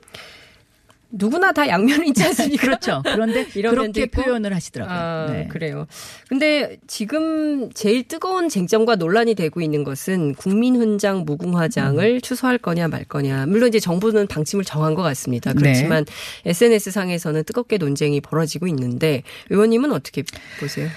누구나 1.14 1.52
다 1.52 1.68
양면이 1.68 2.10
있지 2.10 2.24
않습니까? 2.24 2.62
그렇죠. 2.66 3.02
그런데 3.06 3.46
그렇게? 3.54 4.08
표현을 4.08 4.54
하시더라고요. 4.54 4.98
아, 4.98 5.28
네. 5.32 5.48
그래요. 5.48 5.86
근데 6.28 6.78
지금 6.88 7.72
제일 7.74 8.08
뜨거운 8.08 8.50
쟁점과 8.50 8.96
논란이 8.96 9.36
되고 9.36 9.62
있는 9.62 9.84
것은 9.84 10.34
국민훈장 10.36 11.24
무궁화장을 11.26 12.04
음. 12.04 12.22
취소할 12.22 12.58
거냐 12.58 12.88
말 12.88 13.06
거냐. 13.06 13.46
물론 13.46 13.70
이제 13.70 13.80
정부는 13.80 14.28
방침을 14.28 14.66
정한 14.66 14.96
것 14.96 15.04
같습니다. 15.04 15.54
네. 15.54 15.62
그렇지만 15.62 16.06
SNS 16.46 16.92
상에서는 16.92 17.44
뜨겁게 17.44 17.78
논쟁이 17.78 18.20
벌어지고 18.20 18.68
있는데 18.68 19.22
의원님은 19.52 19.92
어떻게 19.92 20.24
보세요? 20.60 20.90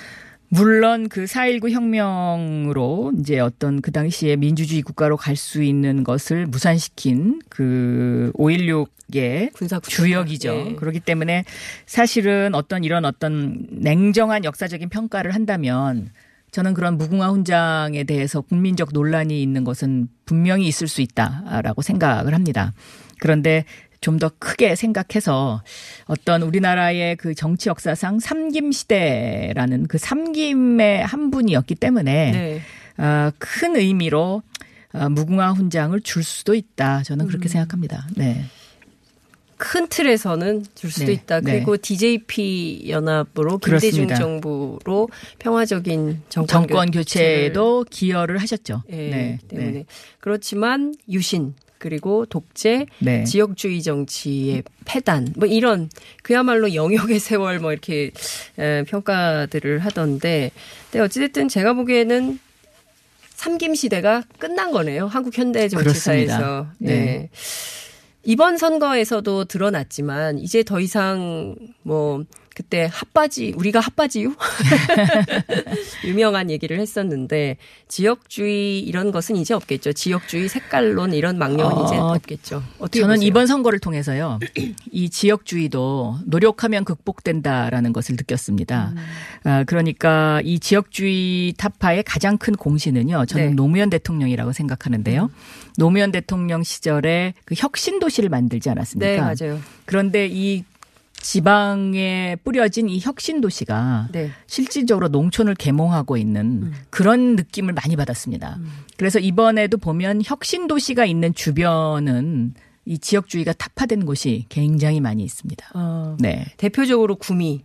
물론 0.49 1.09
그 1.09 1.25
4.19 1.25 1.71
혁명으로 1.71 3.13
이제 3.19 3.41
어떤 3.41 3.81
그 3.81 3.91
당시에 3.91 4.37
민주주의 4.37 4.83
국가로 4.83 5.17
갈 5.17 5.37
수 5.37 5.63
있는 5.63 6.03
것을 6.03 6.47
무산시킨 6.47 7.41
그 7.49 8.33
5.16의 8.37 9.83
주역이죠. 9.83 10.67
예. 10.71 10.75
그렇기 10.77 11.01
때문에 11.01 11.45
사실은 11.85 12.55
어떤 12.55 12.85
이런 12.85 13.05
어떤 13.05 13.67
냉정한 13.71 14.45
역사적인 14.45 14.89
평가를 14.89 15.35
한다면 15.35 16.11
저는 16.53 16.73
그런 16.73 16.97
무궁화 16.97 17.29
훈장에 17.29 18.05
대해서 18.05 18.41
국민적 18.41 18.91
논란이 18.93 19.43
있는 19.43 19.63
것은 19.63 20.09
분명히 20.25 20.67
있을 20.67 20.89
수 20.89 21.03
있다라고 21.03 21.83
생각을 21.83 22.33
합니다. 22.33 22.73
그런데 23.21 23.65
좀 24.01 24.17
더 24.19 24.31
크게 24.39 24.77
생각해서 24.77 25.63
어떤 26.07 26.43
우리나라의 26.43 27.17
그 27.17 27.35
정치 27.35 27.69
역사상 27.69 28.19
삼김 28.19 28.73
시대라는 28.73 29.89
그 29.89 29.99
삼김의 29.99 31.05
한 31.05 31.31
분이었기 31.31 31.75
때문에 31.75 32.33
네. 32.33 32.61
어, 33.03 33.31
큰 33.39 33.77
의미로 33.77 34.43
어, 34.93 35.09
무궁화 35.11 35.53
훈장을 35.53 36.01
줄 36.01 36.25
수도 36.25 36.55
있다. 36.55 37.03
저는 37.03 37.27
그렇게 37.27 37.49
생각합니다. 37.49 38.07
네. 38.17 38.45
큰 39.59 39.89
틀에서는 39.89 40.65
줄 40.75 40.91
수도 40.91 41.07
네, 41.07 41.13
있다. 41.13 41.41
네. 41.41 41.53
그리고 41.53 41.77
DJP 41.77 42.87
연합으로 42.89 43.59
김대중 43.59 44.07
그렇습니다. 44.07 44.15
정부로 44.17 45.09
평화적인 45.39 46.23
정권, 46.29 46.47
정권 46.47 46.91
교체에도 46.91 47.85
기여를 47.89 48.39
하셨죠. 48.39 48.83
예, 48.91 48.97
네. 48.97 49.39
때문에 49.49 49.71
네. 49.71 49.85
그렇지만 50.21 50.95
유신 51.09 51.55
그리고 51.79 52.27
독재, 52.27 52.87
네. 53.01 53.25
지역주의 53.25 53.83
정치의 53.83 54.63
폐단 54.85 55.33
뭐 55.37 55.47
이런 55.47 55.89
그야말로 56.23 56.75
영역의 56.75 57.19
세월 57.19 57.59
뭐 57.59 57.73
이렇게 57.73 58.11
에, 58.59 58.83
평가들을 58.85 59.79
하던데 59.81 60.51
근데 60.91 61.05
어찌됐든 61.05 61.49
제가 61.49 61.75
보기에는 61.75 62.39
삼김 63.35 63.75
시대가 63.75 64.23
끝난 64.39 64.73
거네요. 64.73 65.07
한국 65.07 65.37
현대 65.37 65.69
정치사에서. 65.69 66.69
네. 66.79 66.95
네. 66.95 67.31
이번 68.25 68.57
선거에서도 68.57 69.45
드러났지만 69.45 70.39
이제 70.39 70.65
더 70.65 70.81
이상 70.81 71.55
뭐 71.83 72.25
그때 72.57 72.89
핫바지 72.91 73.53
우리가 73.55 73.81
핫바지요 73.81 74.33
유명한 76.07 76.51
얘기를 76.51 76.81
했었는데 76.81 77.59
지역주의 77.87 78.81
이런 78.81 79.13
것은 79.13 79.37
이제 79.37 79.53
없겠죠 79.53 79.93
지역주의 79.93 80.49
색깔론 80.49 81.13
이런 81.13 81.37
망령은 81.37 81.85
이제 81.85 81.97
어, 81.99 82.15
없겠죠 82.15 82.63
저는 82.91 83.17
보세요? 83.17 83.29
이번 83.29 83.47
선거를 83.47 83.79
통해서요. 83.79 84.39
이 84.91 85.11
지역주의도 85.11 86.21
노력하면 86.25 86.85
극복된다라는 86.85 87.93
것을 87.93 88.17
느꼈습니다. 88.17 88.93
음. 88.95 88.97
아, 89.45 89.65
그러니까 89.65 90.41
이 90.43 90.59
지역주의 90.59 91.53
타파의 91.59 92.05
가장 92.05 92.39
큰 92.39 92.55
공신은요. 92.55 93.27
저는 93.27 93.45
네. 93.45 93.53
음. 93.53 93.57
노무현 93.57 93.91
대통령이라고 93.91 94.53
생각하는데요. 94.53 95.31
노무현 95.77 96.11
대통령 96.11 96.63
시절에 96.63 97.35
그 97.45 97.55
혁신 97.57 97.99
도시를 97.99 98.31
만들지 98.31 98.71
않았습니까? 98.71 99.07
네 99.07 99.21
맞아요 99.21 99.61
그런데 99.85 100.27
이 100.31 100.65
지방에 101.27 102.37
뿌려진 102.45 102.89
이 102.89 103.01
혁신 103.01 103.41
도시가 103.41 104.11
네. 104.13 104.31
실질적으로 104.47 105.09
농촌을 105.09 105.57
계몽하고 105.57 106.17
있는 106.17 106.63
음. 106.63 106.73
그런 106.89 107.35
느낌을 107.35 107.75
많이 107.75 107.97
받았습니다. 107.97 108.61
그래서 108.97 109.19
이번에도 109.19 109.77
보면 109.77 110.23
혁신 110.25 110.69
도시가 110.69 111.05
있는 111.05 111.35
주변은 111.35 112.55
이 112.85 112.99
지역주의가 112.99 113.55
타파된 113.55 114.07
곳이 114.07 114.47
굉장히 114.49 115.01
많이 115.01 115.25
있습니다. 115.25 115.71
어, 115.75 116.17
네. 116.21 116.47
대표적으로 116.59 117.17
구미 117.17 117.65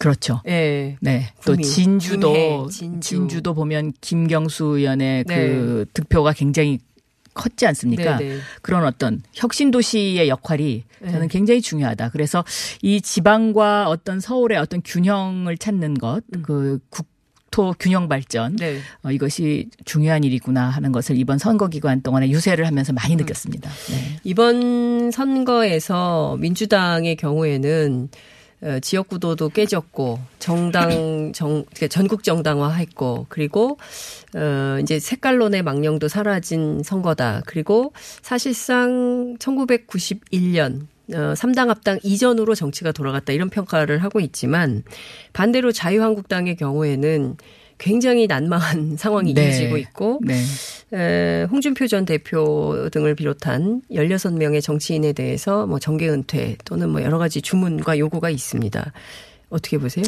그렇죠. 0.00 0.40
예. 0.48 0.96
네. 1.00 1.32
또 1.44 1.52
구미, 1.52 1.62
진주도 1.62 2.32
김해, 2.32 2.66
진주. 2.72 3.08
진주. 3.08 3.42
도 3.42 3.54
보면 3.54 3.92
김경수 4.00 4.64
의원의 4.64 5.24
네. 5.28 5.36
그 5.36 5.86
득표가 5.92 6.32
굉장히 6.32 6.80
컸지 7.34 7.66
않습니까? 7.66 8.16
네, 8.16 8.28
네. 8.28 8.38
그런 8.62 8.84
어떤 8.84 9.22
혁신 9.32 9.70
도시의 9.70 10.28
역할이 10.28 10.84
네. 11.00 11.10
저는 11.10 11.28
굉장히 11.28 11.60
중요하다. 11.60 12.10
그래서 12.10 12.44
이 12.82 13.00
지방과 13.00 13.88
어떤 13.88 14.20
서울의 14.20 14.58
어떤 14.58 14.82
균형을 14.82 15.56
찾는 15.58 15.94
것, 15.94 16.22
그 16.42 16.78
국 16.90 17.06
토 17.50 17.74
균형 17.78 18.08
발전 18.08 18.52
음. 18.52 18.56
네. 18.56 18.78
어, 19.02 19.10
이것이 19.10 19.68
중요한 19.84 20.24
일이구나 20.24 20.68
하는 20.68 20.92
것을 20.92 21.16
이번 21.16 21.38
선거 21.38 21.68
기간 21.68 22.00
동안에 22.00 22.30
유세를 22.30 22.66
하면서 22.66 22.92
음. 22.92 22.94
많이 22.94 23.16
느꼈습니다. 23.16 23.70
네. 23.70 24.16
이번 24.24 25.10
선거에서 25.10 26.36
민주당의 26.40 27.16
경우에는 27.16 28.08
어, 28.08 28.39
지역 28.82 29.08
구도도 29.08 29.48
깨졌고 29.48 30.18
정당 30.38 31.32
정 31.32 31.64
전국 31.88 32.22
정당화했고 32.22 33.26
그리고 33.28 33.78
어 34.34 34.78
이제 34.82 34.98
색깔론의 34.98 35.62
망령도 35.62 36.08
사라진 36.08 36.82
선거다. 36.82 37.42
그리고 37.46 37.92
사실상 38.22 39.36
1991년 39.38 40.86
어, 41.12 41.34
3당 41.34 41.68
합당 41.68 41.98
이전으로 42.02 42.54
정치가 42.54 42.92
돌아갔다 42.92 43.32
이런 43.32 43.50
평가를 43.50 44.02
하고 44.02 44.20
있지만 44.20 44.82
반대로 45.32 45.72
자유한국당의 45.72 46.56
경우에는 46.56 47.36
굉장히 47.80 48.28
난망한 48.28 48.96
상황이 48.98 49.34
네. 49.34 49.46
이어지고 49.46 49.78
있고 49.78 50.20
네. 50.22 50.40
에, 50.92 51.44
홍준표 51.50 51.88
전 51.88 52.04
대표 52.04 52.88
등을 52.92 53.16
비롯한 53.16 53.82
16명의 53.90 54.62
정치인에 54.62 55.12
대해서 55.12 55.66
뭐 55.66 55.80
정계 55.80 56.08
은퇴 56.08 56.56
또는 56.64 56.90
뭐 56.90 57.02
여러 57.02 57.18
가지 57.18 57.42
주문과 57.42 57.98
요구가 57.98 58.30
있습니다. 58.30 58.92
어떻게 59.48 59.78
보세요? 59.78 60.04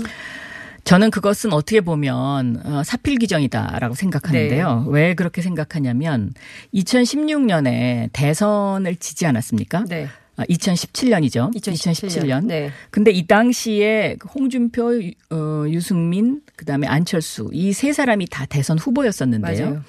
저는 0.84 1.10
그것은 1.10 1.52
어떻게 1.52 1.80
보면 1.80 2.60
어, 2.64 2.82
사필 2.84 3.18
규정이다라고 3.18 3.94
생각하는데요. 3.94 4.84
네. 4.86 4.90
왜 4.90 5.14
그렇게 5.14 5.40
생각하냐면 5.40 6.32
2016년에 6.74 8.10
대선을 8.12 8.96
지지 8.96 9.26
않았습니까? 9.26 9.84
네. 9.88 10.08
아, 10.36 10.44
2017년이죠. 10.44 11.54
2017년. 11.54 12.46
네. 12.46 12.70
근데 12.90 13.10
이 13.10 13.26
당시에 13.26 14.16
그 14.18 14.28
홍준표, 14.28 15.00
어, 15.30 15.64
유승민, 15.68 16.40
그다음에 16.56 16.86
안철수 16.86 17.50
이 17.52 17.72
세 17.72 17.92
사람이 17.92 18.26
다 18.30 18.46
대선 18.46 18.78
후보였었는데요. 18.78 19.64
맞아요. 19.70 19.82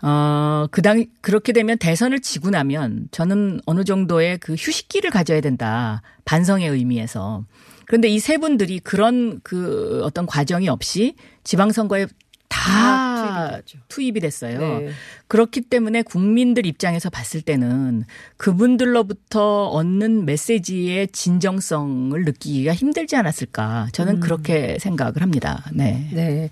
어, 0.00 0.66
그 0.70 0.80
당, 0.82 1.04
그렇게 1.22 1.52
되면 1.52 1.76
대선을 1.78 2.20
지고 2.20 2.50
나면 2.50 3.08
저는 3.10 3.60
어느 3.66 3.82
정도의 3.84 4.38
그 4.38 4.54
휴식기를 4.54 5.10
가져야 5.10 5.40
된다. 5.40 6.02
반성의 6.24 6.68
의미에서. 6.68 7.44
그런데 7.86 8.08
이 8.08 8.18
세 8.20 8.36
분들이 8.38 8.78
그런 8.80 9.40
그 9.42 10.02
어떤 10.04 10.26
과정이 10.26 10.68
없이 10.68 11.14
지방선거에 11.44 12.06
다 12.48 13.60
투입이 13.88 14.20
됐어요. 14.20 14.58
네. 14.80 14.90
그렇기 15.26 15.62
때문에 15.62 16.02
국민들 16.02 16.66
입장에서 16.66 17.10
봤을 17.10 17.42
때는 17.42 18.04
그분들로부터 18.36 19.66
얻는 19.66 20.24
메시지의 20.24 21.08
진정성을 21.08 22.24
느끼기가 22.24 22.74
힘들지 22.74 23.16
않았을까. 23.16 23.88
저는 23.92 24.16
음. 24.16 24.20
그렇게 24.20 24.78
생각을 24.80 25.22
합니다. 25.22 25.64
네. 25.72 26.08
네. 26.12 26.50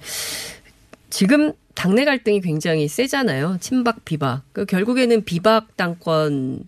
지금 1.10 1.52
당내 1.74 2.04
갈등이 2.04 2.40
굉장히 2.40 2.88
세잖아요. 2.88 3.58
친박 3.60 4.04
비박. 4.04 4.42
그 4.52 4.64
결국에는 4.64 5.24
비박 5.24 5.76
당권을 5.76 6.62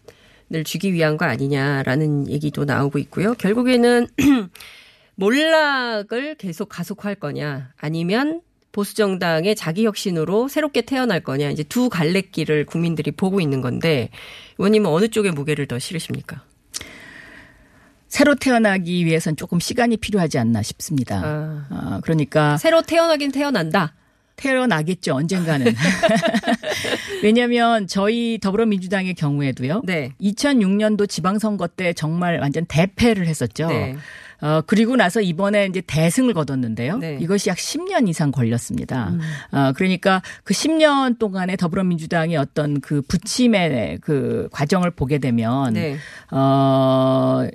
주기 0.65 0.93
위한 0.93 1.17
거 1.17 1.25
아니냐라는 1.25 2.29
얘기도 2.29 2.65
나오고 2.65 2.99
있고요. 2.99 3.35
결국에는 3.35 4.07
몰락을 5.17 6.37
계속 6.37 6.69
가속할 6.69 7.17
거냐 7.17 7.73
아니면 7.77 8.43
보수 8.73 8.95
정당의 8.95 9.57
자기 9.57 9.87
혁신으로 9.87 10.49
새롭게 10.49 10.83
태어날 10.83 11.21
거냐 11.21 11.51
이제 11.51 11.63
두 11.63 11.89
갈래길을 11.89 12.67
국민들이 12.67 13.11
보고 13.11 13.41
있는 13.41 13.61
건데 13.61 14.11
의원님은 14.59 14.91
어느 14.91 15.09
쪽에 15.09 15.31
무게를 15.31 15.67
더 15.67 15.79
실으십니까? 15.79 16.43
새로 18.09 18.35
태어나기 18.35 19.05
위해선 19.05 19.37
조금 19.37 19.61
시간이 19.61 19.99
필요하지 19.99 20.39
않나 20.39 20.63
싶습니다. 20.63 21.21
아. 21.23 21.67
아, 21.71 22.01
그러니까 22.03 22.57
새로 22.57 22.83
태어나긴 22.83 23.33
태어난다. 23.33 23.95
태어나겠죠 24.37 25.15
언젠가는. 25.15 25.75
왜냐하면 27.23 27.87
저희 27.87 28.39
더불어민주당의 28.41 29.15
경우에도요. 29.15 29.83
네. 29.85 30.13
2006년도 30.21 31.09
지방선거 31.09 31.67
때 31.69 31.93
정말 31.93 32.39
완전 32.41 32.65
대패를 32.67 33.27
했었죠. 33.27 33.69
네. 33.69 33.97
어, 34.41 34.61
그리고 34.67 34.97
나서 34.97 35.21
이번에 35.21 35.67
이제 35.67 35.81
대승을 35.81 36.35
거뒀는데요. 36.35 36.99
네. 36.99 37.19
이것이 37.21 37.51
약 37.51 37.57
10년 37.57 38.09
이상 38.09 38.31
걸렸습니다. 38.31 39.09
음. 39.09 39.21
어, 39.51 39.73
그러니까 39.75 40.23
그 40.45 40.55
10년 40.55 41.19
동안에 41.19 41.57
더불어민주당의 41.57 42.37
어떤 42.37 42.81
그 42.81 43.03
부침의 43.03 43.99
그 44.01 44.49
과정을 44.53 44.93
보게 44.93 45.19
되면 45.19 45.73
네. 45.75 45.97
어, 46.31 47.47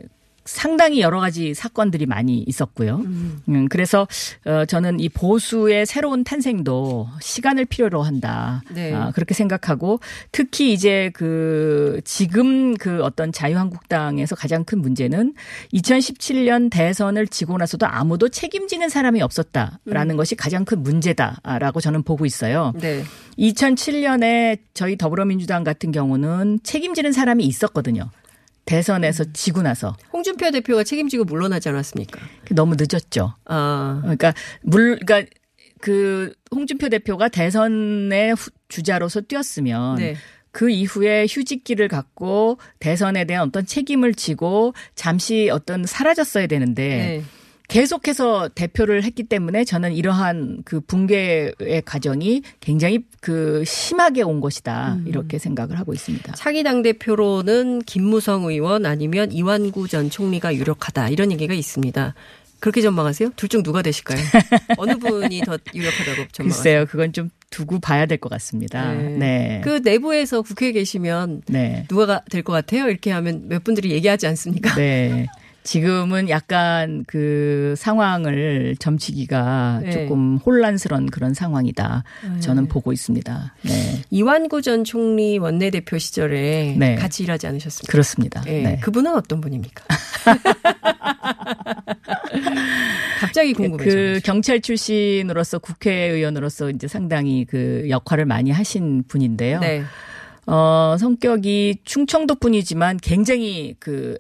상당히 0.45 1.01
여러 1.01 1.19
가지 1.19 1.53
사건들이 1.53 2.05
많이 2.05 2.39
있었고요. 2.39 2.97
음, 2.97 3.67
그래서 3.69 4.07
어, 4.45 4.65
저는 4.65 4.99
이 4.99 5.09
보수의 5.09 5.85
새로운 5.85 6.23
탄생도 6.23 7.07
시간을 7.21 7.65
필요로 7.65 8.01
한다. 8.01 8.61
네. 8.69 8.93
아, 8.93 9.11
그렇게 9.11 9.33
생각하고 9.33 9.99
특히 10.31 10.73
이제 10.73 11.11
그 11.13 12.01
지금 12.03 12.75
그 12.75 13.03
어떤 13.03 13.31
자유한국당에서 13.31 14.35
가장 14.35 14.63
큰 14.63 14.81
문제는 14.81 15.33
2017년 15.73 16.69
대선을 16.69 17.27
지고 17.27 17.57
나서도 17.57 17.85
아무도 17.85 18.29
책임지는 18.29 18.89
사람이 18.89 19.21
없었다라는 19.21 20.15
음. 20.15 20.17
것이 20.17 20.35
가장 20.35 20.65
큰 20.65 20.83
문제다라고 20.83 21.79
저는 21.79 22.03
보고 22.03 22.25
있어요. 22.25 22.73
네. 22.79 23.03
2007년에 23.37 24.59
저희 24.73 24.97
더불어민주당 24.97 25.63
같은 25.63 25.91
경우는 25.91 26.59
책임지는 26.63 27.11
사람이 27.11 27.45
있었거든요. 27.45 28.09
대선에서 28.65 29.25
지고 29.33 29.61
나서 29.61 29.95
홍준표 30.13 30.51
대표가 30.51 30.83
책임지고 30.83 31.25
물러나지 31.25 31.69
않았습니까? 31.69 32.19
너무 32.51 32.75
늦었죠. 32.77 33.33
아. 33.45 33.99
그러니까 34.01 34.33
물 34.61 34.99
그러니까 34.99 35.29
그 35.81 36.33
홍준표 36.51 36.89
대표가 36.89 37.27
대선의 37.27 38.33
후- 38.35 38.51
주자로서 38.69 39.21
뛰었으면 39.21 39.95
네. 39.97 40.15
그 40.51 40.69
이후에 40.69 41.25
휴직기를 41.29 41.87
갖고 41.87 42.57
대선에 42.79 43.25
대한 43.25 43.47
어떤 43.47 43.65
책임을 43.65 44.13
지고 44.13 44.73
잠시 44.95 45.49
어떤 45.51 45.85
사라졌어야 45.85 46.47
되는데 46.47 46.87
네. 46.87 47.23
계속해서 47.69 48.49
대표를 48.53 49.03
했기 49.03 49.23
때문에 49.23 49.63
저는 49.63 49.93
이러한 49.93 50.59
그 50.65 50.79
붕괴의 50.81 51.81
과정이 51.85 52.43
굉장히 52.59 52.99
그 53.21 53.63
심하게 53.65 54.21
온 54.21 54.41
것이다 54.41 54.95
음. 54.95 55.05
이렇게 55.07 55.39
생각을 55.39 55.79
하고 55.79 55.93
있습니다. 55.93 56.33
차기 56.33 56.63
당 56.63 56.81
대표로는 56.81 57.79
김무성 57.83 58.43
의원 58.43 58.85
아니면 58.85 59.31
이완구 59.31 59.87
전 59.87 60.09
총리가 60.09 60.55
유력하다 60.55 61.09
이런 61.09 61.31
얘기가 61.31 61.53
있습니다. 61.53 62.13
그렇게 62.59 62.79
전망하세요? 62.81 63.31
둘 63.35 63.49
중 63.49 63.61
누가 63.61 63.81
되실까요? 63.81 64.19
어느 64.77 64.95
분이 64.97 65.41
더 65.41 65.57
유력하다고 65.73 66.27
전망하세요? 66.31 66.45
글쎄요, 66.47 66.85
그건 66.85 67.11
좀 67.11 67.29
두고 67.49 67.79
봐야 67.79 68.05
될 68.05 68.17
것 68.17 68.29
같습니다. 68.29 68.93
네. 68.93 69.09
네. 69.17 69.61
그 69.63 69.81
내부에서 69.83 70.41
국회에 70.41 70.71
계시면 70.71 71.41
네. 71.47 71.85
누가 71.89 72.21
될 72.31 72.41
것 72.41 72.53
같아요? 72.53 72.87
이렇게 72.87 73.11
하면 73.11 73.49
몇 73.49 73.63
분들이 73.65 73.91
얘기하지 73.91 74.27
않습니까? 74.27 74.75
네. 74.75 75.27
지금은 75.63 76.29
약간 76.29 77.03
그 77.07 77.73
상황을 77.77 78.75
점치기가 78.79 79.81
네. 79.83 79.91
조금 79.91 80.37
혼란스러운 80.37 81.07
그런 81.09 81.33
상황이다. 81.33 82.03
네. 82.33 82.39
저는 82.39 82.67
보고 82.67 82.91
있습니다. 82.91 83.53
네. 83.61 84.01
이완구 84.09 84.61
전 84.61 84.83
총리 84.83 85.37
원내대표 85.37 85.97
시절에 85.97 86.75
네. 86.77 86.95
같이 86.95 87.23
일하지 87.23 87.47
않으셨습니까? 87.47 87.91
그렇습니다. 87.91 88.41
네. 88.41 88.61
네. 88.61 88.77
그분은 88.81 89.15
어떤 89.15 89.39
분입니까? 89.41 89.85
갑자기 93.21 93.53
궁금해서. 93.53 93.89
그 93.89 94.19
경찰 94.23 94.59
출신으로서 94.59 95.59
국회의원으로서 95.59 96.69
이제 96.69 96.87
상당히 96.87 97.45
그 97.45 97.85
역할을 97.89 98.25
많이 98.25 98.51
하신 98.51 99.05
분인데요. 99.07 99.59
네. 99.61 99.83
어, 100.45 100.97
성격이 100.99 101.77
충청도 101.85 102.35
분이지만 102.35 102.97
굉장히 102.97 103.75
그 103.79 104.17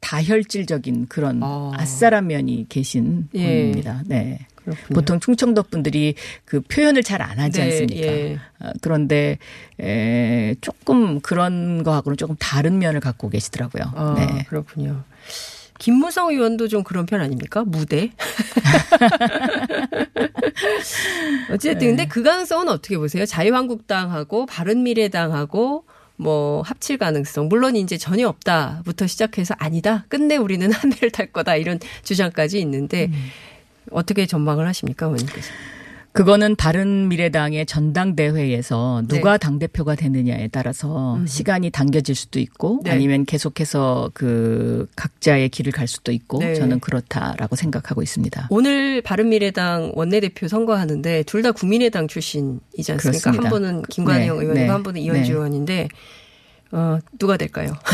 다혈질적인 0.00 1.06
그런 1.08 1.42
아싸란 1.74 2.26
면이 2.26 2.66
계신 2.68 3.28
예. 3.34 3.44
분입니다. 3.46 4.02
네. 4.06 4.38
그렇군요. 4.56 4.94
보통 4.94 5.20
충청도 5.20 5.62
분들이 5.64 6.14
그 6.44 6.60
표현을 6.60 7.02
잘 7.02 7.22
안 7.22 7.38
하지 7.38 7.60
네, 7.60 7.66
않습니까? 7.66 8.06
예. 8.06 8.38
어, 8.60 8.70
그런데 8.82 9.38
에, 9.80 10.54
조금 10.60 11.20
그런 11.20 11.82
거하고는 11.82 12.16
조금 12.16 12.36
다른 12.38 12.78
면을 12.78 13.00
갖고 13.00 13.28
계시더라고요. 13.30 13.84
아, 13.94 14.14
네. 14.18 14.44
그렇군요. 14.48 15.02
김무성 15.78 16.28
의원도 16.30 16.68
좀 16.68 16.82
그런 16.84 17.06
편 17.06 17.22
아닙니까? 17.22 17.64
무대. 17.66 18.10
어쨌든 21.52 21.88
근데 21.88 22.06
그 22.06 22.22
가능성은 22.22 22.68
어떻게 22.68 22.98
보세요? 22.98 23.24
자유한국당하고 23.24 24.44
바른미래당하고 24.46 25.84
뭐 26.20 26.60
합칠 26.62 26.98
가능성 26.98 27.48
물론 27.48 27.76
이제 27.76 27.96
전혀 27.96 28.28
없다부터 28.28 29.06
시작해서 29.06 29.54
아니다 29.58 30.04
끝내 30.08 30.36
우리는 30.36 30.70
한 30.72 30.90
배를 30.90 31.10
탈 31.10 31.32
거다 31.32 31.56
이런 31.56 31.80
주장까지 32.02 32.60
있는데 32.60 33.10
어떻게 33.90 34.26
전망을 34.26 34.66
하십니까, 34.66 35.06
의원님께서? 35.06 35.50
그거는 36.12 36.56
바른 36.56 37.08
미래당의 37.08 37.66
전당대회에서 37.66 39.02
네. 39.08 39.16
누가 39.16 39.38
당대표가 39.38 39.94
되느냐에 39.94 40.48
따라서 40.48 41.18
시간이 41.26 41.70
당겨질 41.70 42.14
수도 42.14 42.40
있고 42.40 42.78
음. 42.78 42.82
네. 42.84 42.90
아니면 42.90 43.24
계속해서 43.24 44.10
그 44.12 44.86
각자의 44.96 45.48
길을 45.50 45.72
갈 45.72 45.86
수도 45.86 46.10
있고 46.12 46.38
네. 46.38 46.54
저는 46.54 46.80
그렇다라고 46.80 47.54
생각하고 47.56 48.02
있습니다. 48.02 48.48
오늘 48.50 49.02
바른 49.02 49.28
미래당 49.28 49.92
원내대표 49.94 50.48
선거하는데 50.48 51.22
둘 51.24 51.40
다 51.40 51.52
국민의당 51.52 52.06
출신이지 52.06 52.92
않습니까? 52.92 52.98
그렇습니다. 52.98 53.42
한 53.44 53.48
분은 53.50 53.82
김관영 53.88 54.20
네, 54.20 54.42
의원이고 54.42 54.52
네, 54.54 54.66
한 54.66 54.82
분은 54.82 55.00
이현주 55.00 55.30
네. 55.30 55.32
의원인데 55.32 55.88
어, 56.72 56.98
누가 57.18 57.36
될까요? 57.36 57.72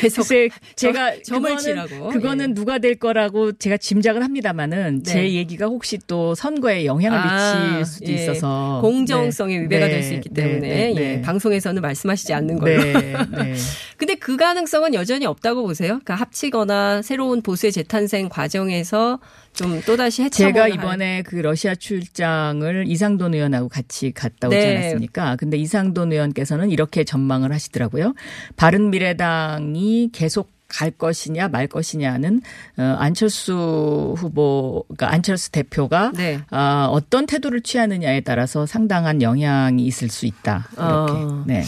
계속 0.00 0.28
글쎄 0.28 0.48
제가 0.76 1.22
점을 1.22 1.50
그거는- 1.50 1.58
치라고. 1.60 2.08
그거는 2.10 2.54
누가 2.54 2.78
될 2.78 2.94
거라고 2.96 3.52
제가 3.52 3.76
짐작을 3.76 4.22
합니다만은 4.22 5.02
네. 5.02 5.12
제 5.12 5.32
얘기가 5.34 5.66
혹시 5.66 5.98
또 6.06 6.34
선거에 6.34 6.84
영향을 6.84 7.18
아, 7.18 7.68
미칠 7.70 7.84
수도 7.84 8.10
예. 8.12 8.14
있어서 8.14 8.80
공정성에 8.82 9.56
네. 9.56 9.62
위배가 9.64 9.86
네. 9.86 9.92
될수 9.92 10.14
있기 10.14 10.28
네. 10.30 10.42
때문에 10.42 10.68
네. 10.68 10.94
예, 10.96 11.00
네. 11.16 11.22
방송에서는 11.22 11.80
말씀하시지 11.80 12.32
않는 12.34 12.58
걸로. 12.58 12.82
네. 12.82 12.92
네. 13.32 13.54
근데 13.96 14.14
그 14.16 14.36
가능성은 14.36 14.94
여전히 14.94 15.26
없다고 15.26 15.62
보세요. 15.62 15.88
그러니까 16.04 16.14
합치거나 16.16 17.02
새로운 17.02 17.42
보수의 17.42 17.72
재탄생 17.72 18.28
과정에서 18.28 19.18
좀 19.58 19.80
또다시 19.82 20.22
해쳐보는 20.22 20.54
제가 20.54 20.68
이번에 20.68 21.22
그 21.22 21.34
러시아 21.34 21.74
출장을 21.74 22.84
이상돈 22.86 23.34
의원하고 23.34 23.68
같이 23.68 24.12
갔다 24.12 24.46
오지 24.46 24.56
네. 24.56 24.76
않았습니까? 24.76 25.34
근데 25.34 25.56
이상돈 25.56 26.12
의원께서는 26.12 26.70
이렇게 26.70 27.02
전망을 27.02 27.52
하시더라고요. 27.52 28.14
바른 28.56 28.90
미래당이 28.90 30.10
계속 30.12 30.52
갈 30.68 30.92
것이냐 30.92 31.48
말 31.48 31.66
것이냐는 31.66 32.40
어, 32.76 32.82
안철수 32.82 34.14
후보, 34.16 34.84
그러니까 34.86 35.12
안철수 35.12 35.50
대표가 35.50 36.12
네. 36.14 36.40
아, 36.50 36.86
어떤 36.90 37.26
태도를 37.26 37.62
취하느냐에 37.62 38.20
따라서 38.20 38.64
상당한 38.64 39.22
영향이 39.22 39.84
있을 39.84 40.08
수 40.08 40.26
있다. 40.26 40.68
이렇게. 40.76 41.12
어. 41.12 41.44
네. 41.46 41.64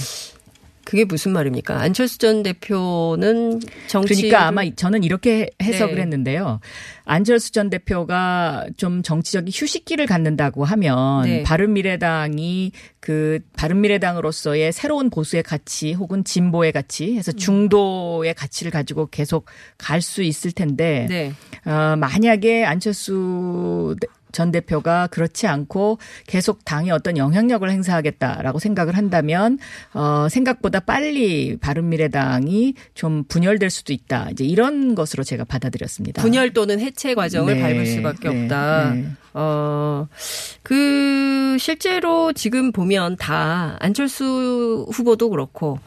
그게 0.91 1.05
무슨 1.05 1.31
말입니까? 1.31 1.81
안철수 1.81 2.19
전 2.19 2.43
대표는 2.43 3.61
정치 3.87 4.15
그러니까 4.15 4.49
아마 4.49 4.69
저는 4.69 5.05
이렇게 5.05 5.49
해석을 5.63 5.95
네. 5.95 6.03
했는데요. 6.03 6.59
안철수 7.05 7.53
전 7.53 7.71
대표가 7.71 8.67
좀 8.77 9.01
정치적인 9.01 9.53
휴식기를 9.55 10.07
갖는다고 10.07 10.65
하면 10.65 11.23
네. 11.23 11.43
바른미래당이 11.45 12.73
그 12.99 13.39
바른미래당으로서의 13.57 14.73
새로운 14.73 15.11
보수의 15.11 15.45
가치 15.45 15.93
혹은 15.93 16.25
진보의 16.25 16.73
가치 16.73 17.15
해서 17.15 17.31
중도의 17.31 18.35
가치를 18.35 18.73
가지고 18.73 19.07
계속 19.07 19.47
갈 19.79 20.01
수 20.03 20.25
있을 20.25 20.51
텐데 20.51 21.07
네. 21.09 21.33
어, 21.71 21.95
만약에 21.95 22.65
안철수 22.65 23.95
전 24.33 24.51
대표가 24.51 25.07
그렇지 25.09 25.47
않고 25.47 25.99
계속 26.27 26.65
당에 26.65 26.91
어떤 26.91 27.17
영향력을 27.17 27.69
행사하겠다라고 27.69 28.59
생각을 28.59 28.97
한다면 28.97 29.59
어 29.95 30.29
생각보다 30.31 30.81
빨리 30.81 31.57
바른미래당이 31.61 32.75
좀 32.95 33.25
분열될 33.25 33.71
수도 33.71 33.93
있다. 33.93 34.29
이제 34.31 34.45
이런 34.45 34.95
것으로 34.95 35.25
제가 35.25 35.45
받아들였습니다. 35.45 36.23
분열 36.23 36.53
또는 36.53 36.81
해체 36.81 37.15
과정을 37.15 37.55
네, 37.55 37.61
밟을 37.61 37.87
수밖에 37.87 38.29
네, 38.29 38.43
없다. 38.43 38.95
네. 38.95 39.07
어, 39.33 40.09
그, 40.63 41.57
실제로 41.59 42.33
지금 42.33 42.73
보면 42.73 43.17
다 43.17 43.77
안철수 43.81 44.87
후보도 44.93 45.31
그렇고, 45.31 45.79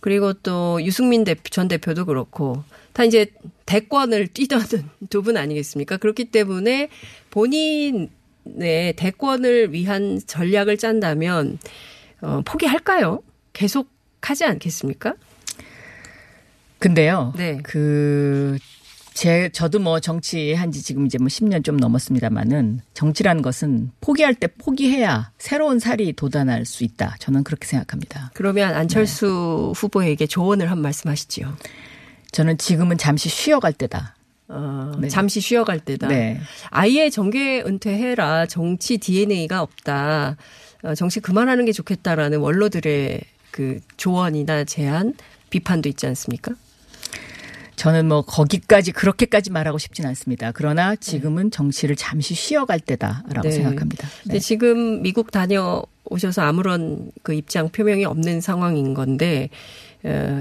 그리고 0.00 0.32
또 0.32 0.78
유승민 0.82 1.24
대표, 1.24 1.42
전 1.50 1.66
대표도 1.66 2.04
그렇고, 2.04 2.62
다 2.94 3.04
이제 3.04 3.26
대권을 3.66 4.28
뛰던 4.28 4.62
두 5.10 5.22
분 5.22 5.36
아니겠습니까? 5.36 5.96
그렇기 5.98 6.26
때문에 6.26 6.88
본인의 7.30 8.08
대권을 8.96 9.72
위한 9.72 10.20
전략을 10.26 10.78
짠다면, 10.78 11.58
어, 12.22 12.40
포기할까요? 12.44 13.22
계속 13.52 13.88
하지 14.22 14.44
않겠습니까? 14.44 15.14
근데요. 16.78 17.32
네. 17.36 17.58
그, 17.62 18.58
제, 19.14 19.48
저도 19.50 19.78
뭐 19.78 20.00
정치한 20.00 20.72
지 20.72 20.82
지금 20.82 21.06
이제 21.06 21.18
뭐 21.18 21.28
10년 21.28 21.64
좀 21.64 21.76
넘었습니다만은 21.76 22.80
정치라는 22.94 23.42
것은 23.42 23.92
포기할 24.00 24.34
때 24.34 24.48
포기해야 24.48 25.30
새로운 25.38 25.78
살이 25.78 26.12
돋아날 26.12 26.64
수 26.66 26.82
있다. 26.84 27.16
저는 27.20 27.44
그렇게 27.44 27.66
생각합니다. 27.66 28.32
그러면 28.34 28.74
안철수 28.74 29.72
후보에게 29.76 30.26
조언을 30.26 30.70
한 30.70 30.80
말씀 30.82 31.08
하시지요. 31.10 31.56
저는 32.34 32.58
지금은 32.58 32.98
잠시 32.98 33.28
쉬어갈 33.28 33.72
때다. 33.72 34.16
어, 34.48 34.90
네. 34.98 35.08
잠시 35.08 35.40
쉬어갈 35.40 35.78
때다. 35.78 36.08
네. 36.08 36.40
아예 36.70 37.08
정계 37.08 37.62
은퇴해라. 37.62 38.46
정치 38.46 38.98
DNA가 38.98 39.62
없다. 39.62 40.36
어, 40.82 40.94
정치 40.96 41.20
그만하는 41.20 41.64
게 41.64 41.70
좋겠다라는 41.70 42.40
원로들의 42.40 43.20
그 43.52 43.78
조언이나 43.96 44.64
제안, 44.64 45.14
비판도 45.50 45.88
있지 45.88 46.08
않습니까? 46.08 46.54
저는 47.76 48.08
뭐 48.08 48.22
거기까지 48.22 48.90
그렇게까지 48.90 49.52
말하고 49.52 49.78
싶진 49.78 50.04
않습니다. 50.06 50.50
그러나 50.52 50.96
지금은 50.96 51.52
정치를 51.52 51.94
잠시 51.94 52.34
쉬어갈 52.34 52.80
때다라고 52.80 53.42
네. 53.42 53.50
생각합니다. 53.52 54.08
근데 54.24 54.40
지금 54.40 55.02
미국 55.02 55.30
다녀오셔서 55.30 56.42
아무런 56.42 57.12
그 57.22 57.32
입장 57.32 57.68
표명이 57.68 58.04
없는 58.04 58.40
상황인 58.40 58.92
건데, 58.92 59.50
어, 59.50 59.93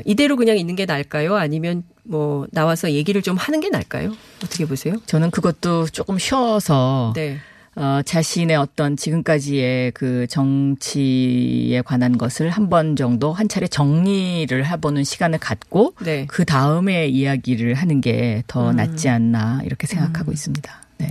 이대로 0.06 0.36
그냥 0.36 0.58
있는 0.58 0.76
게 0.76 0.86
나을까요? 0.86 1.36
아니면 1.36 1.84
뭐 2.04 2.45
나와서 2.52 2.91
얘기를 2.91 3.21
좀 3.21 3.38
하는 3.38 3.60
게 3.62 3.69
나을까요? 3.69 4.15
어떻게 4.43 4.65
보세요? 4.65 4.95
저는 5.06 5.32
그것도 5.32 5.88
조금 5.88 6.19
쉬어서 6.19 7.13
네. 7.15 7.38
어, 7.76 8.02
자신의 8.06 8.56
어떤 8.56 8.95
지금까지의 8.97 9.91
그 9.93 10.28
정치에 10.28 11.82
관한 11.82 12.17
것을 12.17 12.49
한 12.52 12.69
번 12.69 12.95
정도 12.95 13.34
한 13.34 13.47
차례 13.47 13.67
정리를 13.67 14.65
해보는 14.65 15.04
시간을 15.04 15.39
갖고 15.39 15.93
네. 16.04 16.26
그 16.28 16.45
다음에 16.45 17.08
이야기를 17.08 17.73
하는 17.73 17.99
게더 18.02 18.71
음. 18.71 18.76
낫지 18.76 19.10
않나 19.10 19.62
이렇게 19.65 19.88
생각하고 19.88 20.32
있습니다. 20.32 20.71
네. 20.99 21.10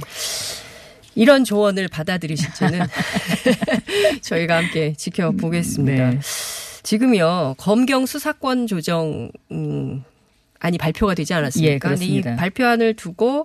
이런 1.15 1.45
조언을 1.45 1.89
받아들이실지는 1.89 2.81
저희가 4.23 4.57
함께 4.59 4.95
지켜보겠습니다. 4.97 6.11
네. 6.11 6.21
지금요 6.83 7.55
검경 7.59 8.07
수사권 8.07 8.67
조정 8.67 9.31
음, 9.51 10.05
안이 10.59 10.79
발표가 10.79 11.15
되지 11.15 11.35
않았습니까? 11.35 11.73
예, 11.75 11.79
근데 11.79 11.95
이 12.05 12.09
그렇습니다. 12.21 12.37
발표안을 12.37 12.95
두고 12.95 13.45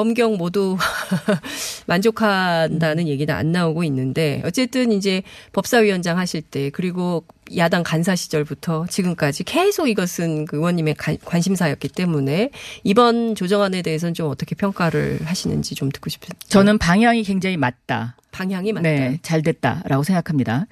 검경 0.00 0.36
모두 0.36 0.76
만족한다는 1.86 3.08
얘기는 3.08 3.32
안 3.34 3.50
나오고 3.50 3.82
있는데 3.84 4.42
어쨌든 4.44 4.92
이제 4.92 5.22
법사위원장 5.54 6.18
하실 6.18 6.42
때 6.42 6.68
그리고 6.68 7.24
야당 7.56 7.82
간사 7.82 8.14
시절부터 8.14 8.86
지금까지 8.90 9.44
계속 9.44 9.88
이것은 9.88 10.44
그 10.44 10.56
의원님의 10.58 10.96
관- 10.96 11.16
관심사였기 11.24 11.88
때문에 11.88 12.50
이번 12.84 13.34
조정안에 13.34 13.80
대해서는 13.80 14.12
좀 14.12 14.28
어떻게 14.30 14.54
평가를 14.54 15.20
하시는지 15.24 15.74
좀 15.74 15.90
듣고 15.90 16.10
싶습니다. 16.10 16.36
저는 16.46 16.76
방향이 16.76 17.22
굉장히 17.22 17.56
맞다. 17.56 18.16
방향이 18.32 18.74
맞다. 18.74 18.82
네, 18.86 19.18
잘 19.22 19.40
됐다라고 19.40 20.02
생각합니다. 20.02 20.66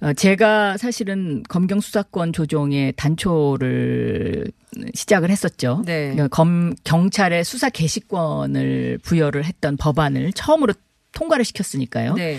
어, 0.00 0.14
제가 0.14 0.78
사실은 0.78 1.42
검경 1.50 1.80
수사권 1.80 2.32
조정의 2.32 2.94
단초를 2.96 4.46
시작을 4.94 5.28
했었죠. 5.30 5.82
네. 5.84 6.16
검 6.30 6.74
경찰의 6.84 7.44
수사 7.44 7.68
개시권을 7.68 8.69
부여를 9.02 9.44
했던 9.44 9.76
법안을 9.76 10.32
처음으로 10.32 10.74
통과를 11.12 11.44
시켰으니까요. 11.44 12.14
네. 12.14 12.38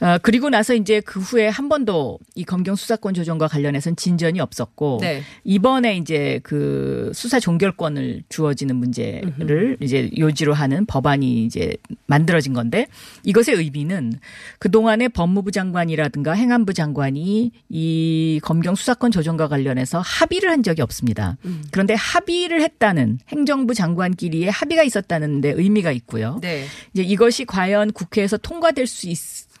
어, 0.00 0.18
그리고 0.22 0.48
나서 0.48 0.74
이제 0.74 1.00
그 1.00 1.20
후에 1.20 1.48
한 1.48 1.68
번도 1.68 2.18
이 2.34 2.44
검경 2.44 2.74
수사권 2.74 3.12
조정과 3.14 3.48
관련해서는 3.48 3.96
진전이 3.96 4.40
없었고 4.40 4.98
네. 5.00 5.22
이번에 5.44 5.96
이제 5.96 6.40
그 6.42 7.10
수사 7.14 7.38
종결권을 7.38 8.22
주어지는 8.28 8.76
문제를 8.76 9.76
이제 9.80 10.10
요지로 10.16 10.54
하는 10.54 10.86
법안이 10.86 11.44
이제 11.44 11.74
만들어진 12.06 12.52
건데 12.54 12.86
이것의 13.24 13.56
의미는 13.56 14.14
그동안에 14.58 15.08
법무부 15.08 15.50
장관이라든가 15.50 16.32
행안부 16.32 16.72
장관이 16.72 17.52
이 17.68 18.40
검경 18.42 18.74
수사권 18.74 19.10
조정과 19.10 19.48
관련해서 19.48 20.00
합의를 20.00 20.50
한 20.50 20.62
적이 20.62 20.82
없습니다. 20.82 21.36
그런데 21.70 21.94
합의를 21.94 22.62
했다는 22.62 23.18
행정부 23.28 23.74
장관끼리의 23.74 24.50
합의가 24.50 24.82
있었다는 24.82 25.40
데 25.40 25.50
의미가 25.50 25.92
있고요. 25.92 26.38
네. 26.40 26.64
이제 26.94 27.02
이것이 27.02 27.44
과연 27.44 27.92
국 27.92 28.09
회에서 28.16 28.36
통과될 28.36 28.86
수 28.86 29.08
있, 29.08 29.18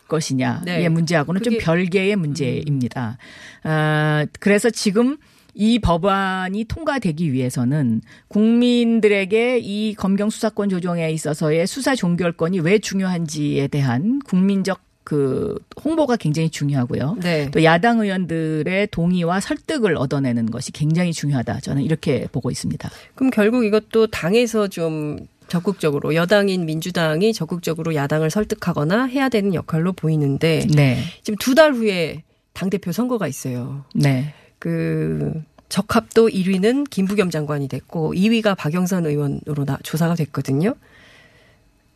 것이냐의 0.08 0.60
네. 0.64 0.88
문제하고는 0.88 1.42
좀 1.42 1.52
그게- 1.54 1.62
음. 1.62 1.64
별개의 1.64 2.16
문제입니다. 2.16 3.16
아, 3.62 4.26
그래서 4.40 4.68
지금 4.68 5.16
이 5.54 5.78
법안이 5.78 6.64
통과되기 6.64 7.32
위해서는 7.32 8.00
국민들에게 8.28 9.58
이 9.58 9.94
검경 9.94 10.30
수사권 10.30 10.68
조정에 10.68 11.10
있어서의 11.10 11.66
수사 11.66 11.94
종결권이 11.94 12.60
왜 12.60 12.78
중요한지에 12.78 13.68
대한 13.68 14.20
국민적 14.20 14.80
그 15.02 15.56
홍보가 15.84 16.16
굉장히 16.16 16.50
중요하고요. 16.50 17.16
네. 17.20 17.50
또 17.50 17.64
야당 17.64 18.00
의원들의 18.00 18.88
동의와 18.92 19.40
설득을 19.40 19.96
얻어내는 19.96 20.50
것이 20.50 20.72
굉장히 20.72 21.12
중요하다. 21.12 21.60
저는 21.60 21.82
이렇게 21.82 22.26
보고 22.30 22.50
있습니다. 22.50 22.88
그럼 23.14 23.30
결국 23.30 23.64
이것도 23.64 24.08
당에서 24.08 24.68
좀 24.68 25.18
적극적으로 25.50 26.14
여당인 26.14 26.64
민주당이 26.64 27.34
적극적으로 27.34 27.94
야당을 27.94 28.30
설득하거나 28.30 29.04
해야 29.06 29.28
되는 29.28 29.52
역할로 29.54 29.92
보이는데 29.92 30.66
네. 30.74 31.02
지금 31.22 31.36
두 31.36 31.54
달 31.54 31.72
후에 31.74 32.22
당 32.54 32.70
대표 32.70 32.92
선거가 32.92 33.26
있어요. 33.26 33.84
네. 33.94 34.32
그 34.58 35.32
적합도 35.68 36.28
1위는 36.28 36.88
김부겸 36.90 37.30
장관이 37.30 37.68
됐고 37.68 38.14
2위가 38.14 38.56
박영선 38.56 39.06
의원으로 39.06 39.64
나, 39.66 39.78
조사가 39.82 40.14
됐거든요. 40.14 40.74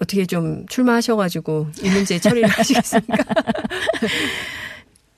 어떻게 0.02 0.26
좀 0.26 0.66
출마하셔가지고 0.66 1.68
이 1.82 1.88
문제 1.90 2.18
처리를 2.18 2.48
하시겠습니까? 2.50 3.16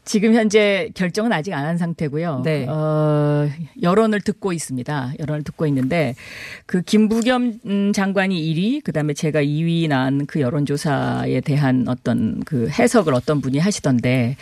지금 0.06 0.34
현재 0.34 0.88
결정은 0.94 1.32
아직 1.32 1.52
안 1.52 1.66
한 1.66 1.76
상태고요. 1.78 2.42
네. 2.44 2.64
어, 2.68 3.48
여론을 3.82 4.20
듣고 4.22 4.52
있습니다. 4.52 5.14
여론을 5.18 5.42
듣고 5.42 5.66
있는데 5.66 6.14
그 6.64 6.80
김부겸 6.80 7.60
음, 7.66 7.92
장관이 7.92 8.40
1위, 8.40 8.82
그다음에 8.84 9.12
제가 9.14 9.42
2위 9.42 9.88
난 9.88 10.26
그 10.26 10.40
여론조사에 10.40 11.40
대한 11.42 11.86
어떤 11.88 12.40
그 12.44 12.68
해석을 12.68 13.12
어떤 13.14 13.40
분이 13.40 13.58
하시던데 13.58 14.36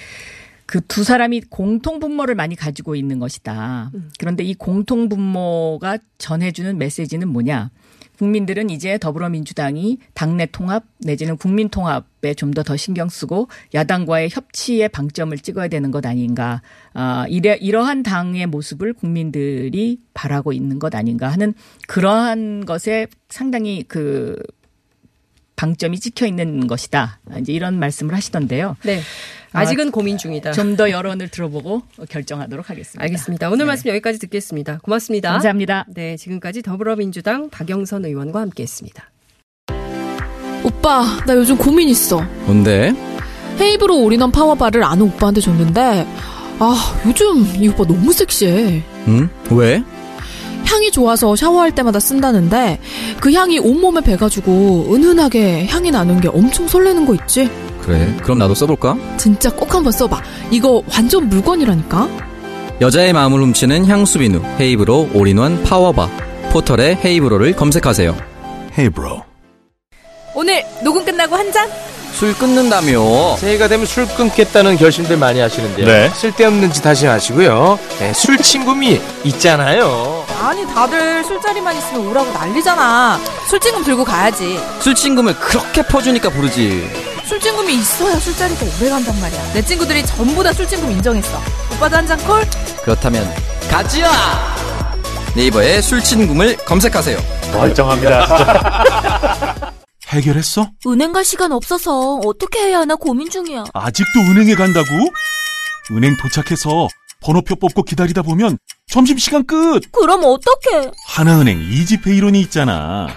그 0.67 0.81
두 0.87 1.03
사람이 1.05 1.43
공통 1.51 1.99
분모를 1.99 2.35
많이 2.35 2.57
가지고 2.57 2.95
있는 2.95 3.19
것이다. 3.19 3.91
그런데 4.19 4.45
이 4.45 4.55
공통 4.55 5.09
분모가 5.09 5.99
전해주는 6.19 6.77
메시지는 6.79 7.29
뭐냐? 7.29 7.71
국민들은 8.19 8.71
이제 8.71 8.99
더불어민주당이 8.99 9.99
당내 10.15 10.47
통합 10.47 10.85
내지는 10.99 11.37
국민 11.37 11.69
통합에 11.69 12.35
좀더더 12.35 12.77
신경 12.77 13.09
쓰고 13.09 13.49
야당과의 13.75 14.31
협치에 14.31 14.89
방점을 14.89 15.37
찍어야 15.39 15.69
되는 15.69 15.91
것 15.91 16.05
아닌가. 16.07 16.63
아, 16.93 17.27
이래, 17.29 17.57
이러한 17.61 18.03
당의 18.03 18.47
모습을 18.47 18.93
국민들이 18.93 19.99
바라고 20.15 20.53
있는 20.53 20.79
것 20.79 20.95
아닌가 20.95 21.29
하는 21.29 21.55
그러한 21.89 22.65
것에 22.65 23.07
상당히 23.29 23.85
그 23.87 24.37
방점이 25.57 26.01
찍혀 26.01 26.27
있는 26.27 26.67
것이다. 26.67 27.21
이제 27.41 27.53
이런 27.53 27.79
말씀을 27.79 28.15
하시던데요. 28.15 28.77
네. 28.83 29.01
아직은 29.53 29.89
아, 29.89 29.91
고민 29.93 30.19
중이다. 30.19 30.51
좀 30.53 30.75
더 30.77 30.91
여론을 30.91 31.29
들어보고 31.29 31.83
결정하도록 32.09 32.69
하겠습니다. 32.71 33.03
알겠습니다. 33.05 33.49
오늘 33.49 33.59
네. 33.59 33.65
말씀 33.67 33.89
여기까지 33.91 34.19
듣겠습니다. 34.19 34.79
고맙습니다. 34.83 35.31
감사합니다. 35.31 35.87
네, 35.95 36.17
지금까지 36.17 36.63
더불어민주당 36.63 37.49
박영선 37.51 38.05
의원과 38.05 38.41
함께했습니다. 38.41 39.11
오빠, 40.65 41.05
나 41.27 41.35
요즘 41.37 41.57
고민 41.57 41.89
있어. 41.89 42.21
뭔데? 42.47 42.93
헤이브로 43.61 44.03
올인원 44.03 44.33
파워바를 44.33 44.83
아는 44.83 45.03
오빠한테 45.07 45.41
줬는데 45.41 46.07
아 46.59 47.03
요즘 47.07 47.47
이 47.63 47.69
오빠 47.69 47.85
너무 47.85 48.13
섹시해. 48.13 48.83
응? 49.07 49.29
왜? 49.53 49.85
향이 50.65 50.91
좋아서 50.91 51.37
샤워할 51.37 51.71
때마다 51.73 52.01
쓴다는데 52.01 52.79
그 53.21 53.33
향이 53.33 53.59
온몸에 53.59 54.01
배가지고 54.01 54.89
은은하게 54.95 55.67
향이 55.67 55.91
나는 55.91 56.21
게 56.21 56.29
엄청 56.29 56.67
설레는 56.67 57.07
거 57.07 57.15
있지? 57.15 57.49
그래. 57.83 58.15
그럼 58.23 58.39
나도 58.39 58.55
써볼까? 58.55 58.97
진짜 59.19 59.51
꼭 59.51 59.75
한번 59.75 59.93
써봐. 59.93 60.23
이거 60.51 60.83
완전 60.91 61.29
물건이라니까? 61.29 62.09
여자의 62.81 63.13
마음을 63.13 63.41
훔치는 63.41 63.87
향수 63.87 64.19
비누 64.19 64.43
헤이브로 64.59 65.11
올인원 65.15 65.63
파워바. 65.63 66.09
포털에 66.51 66.99
헤이브로를 67.05 67.55
검색하세요. 67.57 68.17
헤이브로. 68.79 69.23
오늘 70.35 70.65
녹음 70.83 71.05
끝나고 71.05 71.37
한 71.37 71.53
잔? 71.53 71.69
술 72.13 72.33
끊는다며. 72.35 73.37
새해가 73.37 73.69
되면 73.69 73.87
술 73.87 74.07
끊겠다는 74.07 74.77
결심들 74.77 75.17
많이 75.17 75.41
하시는데요. 75.41 75.87
네. 75.87 76.09
쓸데없는 76.11 76.73
짓 76.73 76.87
하지 76.87 77.07
마시고요. 77.07 77.79
네, 77.99 78.13
술 78.13 78.39
친구미 78.39 79.01
있잖아요 79.25 80.24
아니 80.45 80.67
다들 80.67 81.25
술자리만 81.25 81.77
있으면 81.77 82.07
오라고 82.09 82.31
난리잖아 82.33 83.19
술친금 83.49 83.85
들고 83.85 84.05
가야지 84.05 84.61
술친금을 84.81 85.39
그렇게 85.39 85.83
퍼주니까 85.83 86.29
부르지 86.29 86.91
술친금이 87.27 87.75
있어야 87.77 88.19
술자리가 88.19 88.67
오래 88.79 88.91
간단 88.91 89.19
말이야 89.21 89.53
내 89.55 89.63
친구들이 89.63 90.05
전부 90.05 90.43
다 90.43 90.53
술친금 90.53 90.91
인정했어 90.91 91.41
오빠도 91.77 91.97
한 91.97 92.07
잔 92.07 92.19
콜? 92.27 92.45
그렇다면 92.83 93.27
가지야 93.71 94.11
네이버에 95.35 95.81
술친금을 95.81 96.59
검색하세요 96.59 97.19
멀쩡합니다 97.53 99.65
해결했어? 100.09 100.69
은행 100.87 101.13
갈 101.13 101.25
시간 101.25 101.51
없어서 101.53 102.17
어떻게 102.25 102.61
해야 102.61 102.81
하나 102.81 102.95
고민 102.95 103.29
중이야. 103.29 103.65
아직도 103.73 104.21
은행에 104.21 104.55
간다고? 104.55 104.87
은행 105.91 106.17
도착해서 106.19 106.87
번호표 107.25 107.57
뽑고 107.57 107.83
기다리다 107.85 108.23
보면 108.23 108.59
점심시간 108.87 109.47
끝! 109.47 109.81
그럼 109.91 110.21
어떡해? 110.25 110.91
하나은행 111.07 111.59
이지페 111.59 112.15
이론이 112.15 112.39
있잖아. 112.43 113.09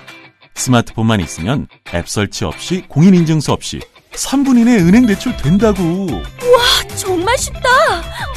스마트폰만 0.56 1.20
있으면 1.20 1.68
앱 1.94 2.08
설치 2.08 2.46
없이 2.46 2.86
공인인증서 2.88 3.52
없이 3.54 3.82
3분 4.14 4.58
이내 4.60 4.78
은행 4.78 5.06
대출 5.06 5.36
된다고. 5.38 6.08
와, 6.08 6.96
정말 6.96 7.38
쉽다. 7.38 7.60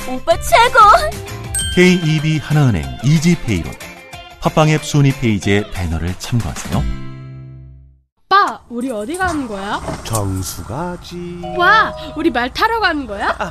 오빠 0.09 0.33
최고. 0.41 0.79
KEB 1.77 2.39
하나은행 2.39 2.85
이지페 3.05 3.55
이론. 3.55 3.73
팟빵 4.41 4.71
앱 4.71 4.85
순위 4.85 5.13
페이지의 5.13 5.71
배너를 5.71 6.15
참고하세요. 6.19 6.83
오빠, 8.25 8.61
우리 8.69 8.91
어디 8.91 9.17
가는 9.17 9.47
거야? 9.47 9.81
정수 10.05 10.65
가지. 10.65 11.41
와, 11.57 11.95
우리 12.17 12.31
말 12.31 12.53
타러 12.53 12.81
가는 12.81 13.07
거야? 13.07 13.35
아, 13.39 13.51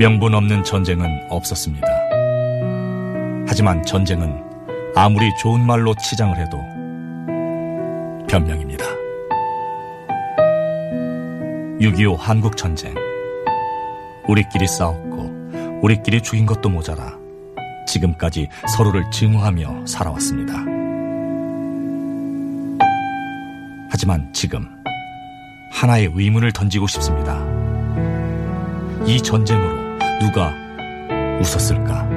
명분 0.00 0.34
없는 0.34 0.64
전쟁은 0.64 1.26
없었습니다. 1.28 1.86
하지만 3.46 3.84
전쟁은 3.84 4.42
아무리 4.96 5.30
좋은 5.36 5.60
말로 5.66 5.94
치장을 5.94 6.34
해도 6.38 6.56
변명입니다. 8.26 8.86
6.25 11.80 12.16
한국전쟁. 12.16 12.94
우리끼리 14.26 14.66
싸웠고, 14.66 15.80
우리끼리 15.82 16.22
죽인 16.22 16.46
것도 16.46 16.70
모자라 16.70 17.18
지금까지 17.86 18.48
서로를 18.74 19.04
증오하며 19.10 19.84
살아왔습니다. 19.84 20.54
하지만 23.90 24.32
지금 24.32 24.66
하나의 25.72 26.10
의문을 26.14 26.52
던지고 26.52 26.86
싶습니다. 26.86 27.38
이 29.06 29.20
전쟁으로 29.20 29.79
누가 30.20 30.54
웃었을까? 31.40 32.08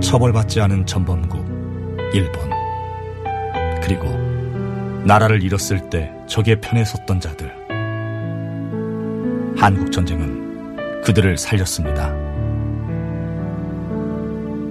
처벌받지 0.00 0.60
않은 0.60 0.84
전범국 0.86 1.46
일본 2.12 2.50
그리고 3.82 4.06
나라를 5.04 5.42
잃었을 5.42 5.88
때 5.88 6.12
적의 6.26 6.60
편에 6.60 6.84
섰던 6.84 7.20
자들 7.20 7.50
한국 9.56 9.90
전쟁은 9.90 11.02
그들을 11.02 11.38
살렸습니다. 11.38 12.14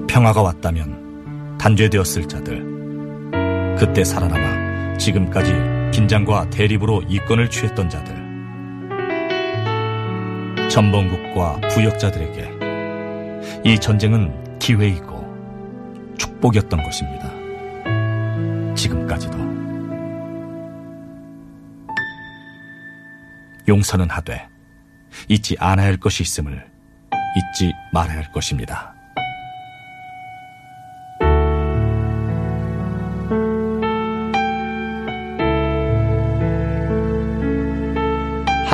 평화가 0.07 0.41
왔다면 0.41 1.57
단죄되었을 1.57 2.27
자들 2.27 3.75
그때 3.77 4.03
살아남아 4.03 4.66
지금까지 4.97 5.51
긴장과 5.93 6.49
대립으로 6.49 7.03
이권을 7.07 7.49
취했던 7.49 7.89
자들, 7.89 8.27
전범국과 10.69 11.61
부역자들에게 11.69 12.57
이 13.63 13.79
전쟁은 13.79 14.59
기회이고 14.59 16.15
축복이었던 16.17 16.83
것입니다. 16.83 17.31
지금까지도. 18.75 19.37
용서는 23.67 24.09
하되 24.09 24.47
잊지 25.27 25.57
않아야 25.59 25.87
할 25.87 25.97
것이 25.97 26.23
있음을 26.23 26.65
잊지 27.35 27.73
말아야 27.91 28.17
할 28.17 28.31
것입니다. 28.31 28.96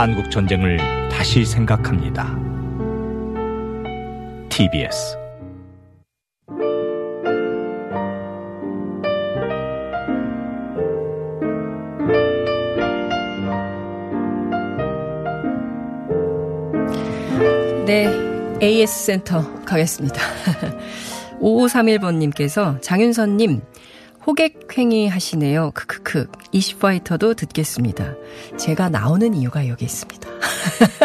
한국 0.03 0.29
전쟁을 0.29 0.79
다시 1.09 1.45
생각합니다. 1.45 2.37
TBS 4.49 5.17
네, 17.85 18.09
AS 18.61 19.05
센터 19.05 19.53
가겠습니다. 19.63 20.19
5531번님께서 21.39 22.81
장윤선님, 22.81 23.61
호객행위 24.27 25.07
하시네요. 25.07 25.71
크크 25.73 26.02
크. 26.13 26.27
이슈파이터도 26.51 27.33
듣겠습니다. 27.33 28.13
제가 28.59 28.89
나오는 28.89 29.33
이유가 29.33 29.67
여기 29.67 29.85
있습니다. 29.85 30.29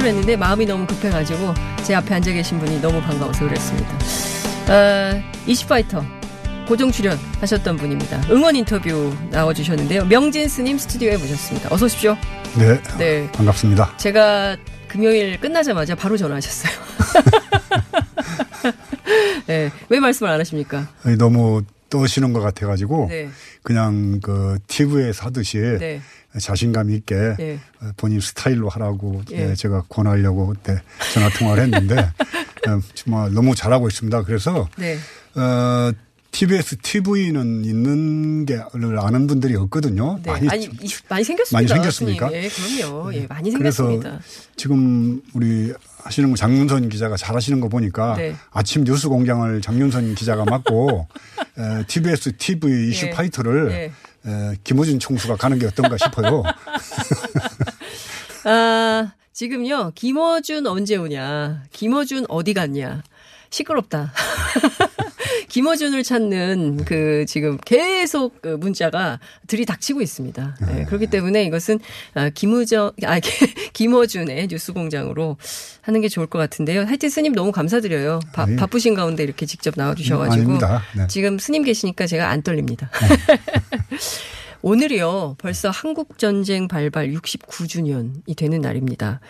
했는데 0.08 0.36
마음이 0.36 0.66
너무 0.66 0.86
급해가지고 0.88 1.54
제 1.84 1.96
앞에 1.96 2.16
앉아 2.16 2.32
계신 2.32 2.60
분이 2.60 2.82
너무 2.82 3.02
반가워서 3.02 3.46
그랬습니다. 3.46 3.90
어, 4.70 5.22
이슈파이터 5.46 6.04
고정 6.68 6.92
출연 6.92 7.18
하셨던 7.42 7.78
분입니다. 7.78 8.22
응원 8.32 8.56
인터뷰 8.56 9.16
나와주셨는데요. 9.30 10.06
명진 10.06 10.50
스님 10.50 10.78
스튜디오에 10.78 11.18
모셨습니다. 11.18 11.74
어서 11.74 11.86
오십시오. 11.86 12.18
네. 12.58 12.82
네. 12.98 13.32
반갑습니다. 13.34 13.98
제가 13.98 14.58
금요일 14.88 15.40
끝나자마자 15.40 15.94
바로 15.94 16.18
전화하셨어요. 16.18 16.74
네. 19.48 19.72
왜 19.90 20.00
말씀을 20.00 20.32
안 20.32 20.40
하십니까? 20.40 20.88
너무 21.18 21.62
떠시는 21.90 22.34
것 22.34 22.42
같아가지고 22.42 23.08
네. 23.10 23.30
그냥 23.64 24.20
그 24.22 24.58
TV에서 24.68 25.26
하듯이 25.26 25.58
네. 25.58 26.02
자신감 26.40 26.90
있게 26.92 27.16
네. 27.38 27.60
본인 27.98 28.20
스타일로 28.20 28.68
하라고 28.70 29.22
예. 29.32 29.52
예, 29.52 29.56
제가 29.56 29.84
권하려고 29.90 30.48
그때 30.48 30.82
전화 31.14 31.30
통화를 31.30 31.64
했는데 31.64 31.98
어, 31.98 32.82
정말 32.94 33.32
너무 33.34 33.56
잘하고 33.56 33.88
있습니다. 33.88 34.24
그래서 34.24 34.68
네. 34.78 34.98
어, 35.36 35.92
TBS 36.32 36.76
TV는 36.82 37.64
있는 37.64 38.46
게를 38.46 39.00
아는 39.00 39.26
분들이 39.28 39.56
없거든요. 39.56 40.20
네. 40.22 40.32
많이 40.32 40.50
아니, 40.50 40.66
이- 40.66 40.90
많이 41.08 41.24
생겼습니다. 41.24 41.54
많이 41.58 41.68
생겼습니까? 41.70 42.34
예, 42.34 42.50
그럼요. 42.50 43.14
예, 43.14 43.26
많이 43.28 43.52
그래서 43.54 43.88
생겼습니다. 43.88 44.20
지금 44.58 45.22
우리 45.34 45.74
하시는 46.06 46.30
거 46.30 46.38
장윤선 46.38 46.90
기자가 46.90 47.18
잘 47.18 47.36
하시는 47.36 47.60
거 47.60 47.68
보니까 47.68 48.16
네. 48.16 48.36
아침 48.52 48.84
뉴스 48.84 49.10
공장을 49.10 49.60
장윤선 49.60 50.14
기자가 50.16 50.46
맡고 50.46 51.08
에, 51.58 51.84
TBS 51.88 52.38
TV 52.38 52.90
이슈 52.90 53.08
예. 53.08 53.10
파이터를 53.10 53.72
예. 53.72 53.92
에, 54.30 54.56
김호준 54.64 55.00
총수가 55.00 55.38
가는 55.38 55.58
게 55.58 55.66
어떤가 55.66 55.98
싶어요. 55.98 56.44
아, 58.46 59.14
지금요, 59.34 59.94
김어준 59.96 60.68
언제 60.68 60.96
오냐. 60.96 61.64
김어준 61.72 62.28
어디 62.30 62.54
갔냐. 62.54 63.02
시끄럽다. 63.50 64.14
김어준을 65.56 66.04
찾는 66.04 66.84
그 66.84 67.24
지금 67.30 67.58
계속 67.64 68.42
그 68.42 68.50
문자가 68.50 69.22
들이닥치고 69.48 70.02
있습니다. 70.02 70.58
네, 70.68 70.84
그렇기 70.84 71.08
때문에 71.08 71.46
이것은 71.46 71.80
아, 72.14 72.28
김우정, 72.28 72.92
아, 73.06 73.22
김어준의 73.72 74.50
뉴스 74.50 74.74
공장으로 74.74 75.38
하는 75.80 76.02
게 76.02 76.10
좋을 76.10 76.28
것 76.28 76.40
같은데요. 76.40 76.82
하여튼 76.82 77.08
스님 77.08 77.32
너무 77.32 77.54
감사드려요. 77.54 78.20
바. 78.34 78.46
바쁘신 78.58 78.96
가운데 78.96 79.24
이렇게 79.24 79.46
직접 79.46 79.76
나와주셔가지고. 79.78 80.34
아닙니다. 80.34 80.84
네. 80.94 81.08
지금 81.08 81.40
스님 81.40 81.64
계시니까 81.64 82.06
제가 82.06 82.28
안 82.30 82.42
떨립니다. 82.42 82.90
오늘이요, 84.62 85.36
벌써 85.38 85.70
한국 85.70 86.20
전쟁 86.20 86.68
발발 86.68 87.12
69주년이 87.12 88.36
되는 88.36 88.60
날입니다. 88.60 89.22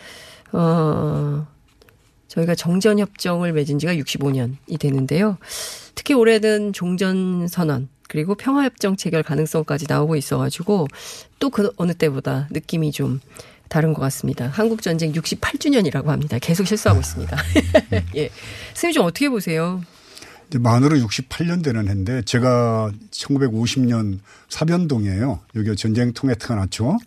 어, 0.54 1.46
저희가 2.28 2.56
정전 2.56 3.00
협정을 3.00 3.54
맺은 3.54 3.80
지가 3.80 3.94
65년이 3.96 4.80
되는데요. 4.80 5.38
특히 5.96 6.14
올해는 6.14 6.74
종전 6.74 7.48
선언, 7.48 7.88
그리고 8.08 8.36
평화 8.36 8.64
협정 8.64 8.96
체결 8.96 9.24
가능성까지 9.24 9.86
나오고 9.88 10.16
있어 10.16 10.38
가지고 10.38 10.88
또 11.40 11.50
그 11.50 11.72
어느 11.78 11.94
때보다 11.94 12.48
느낌이 12.52 12.92
좀 12.92 13.20
다른 13.70 13.94
것 13.94 14.02
같습니다. 14.02 14.48
한국 14.48 14.82
전쟁 14.82 15.12
68주년이라고 15.14 16.06
합니다. 16.08 16.38
계속 16.40 16.68
실수하고 16.68 17.00
있습니다. 17.00 17.38
예. 18.16 18.30
스님 18.74 18.94
좀 18.94 19.06
어떻게 19.06 19.30
보세요? 19.30 19.82
이제 20.48 20.60
만으로 20.60 20.98
68년 20.98 21.64
되는 21.64 21.88
해인데 21.88 22.22
제가 22.24 22.92
1950년 23.12 24.20
사변동이에요. 24.50 25.40
여기 25.56 25.76
전쟁 25.76 26.14
통에 26.14 26.36
태어났죠. 26.36 26.98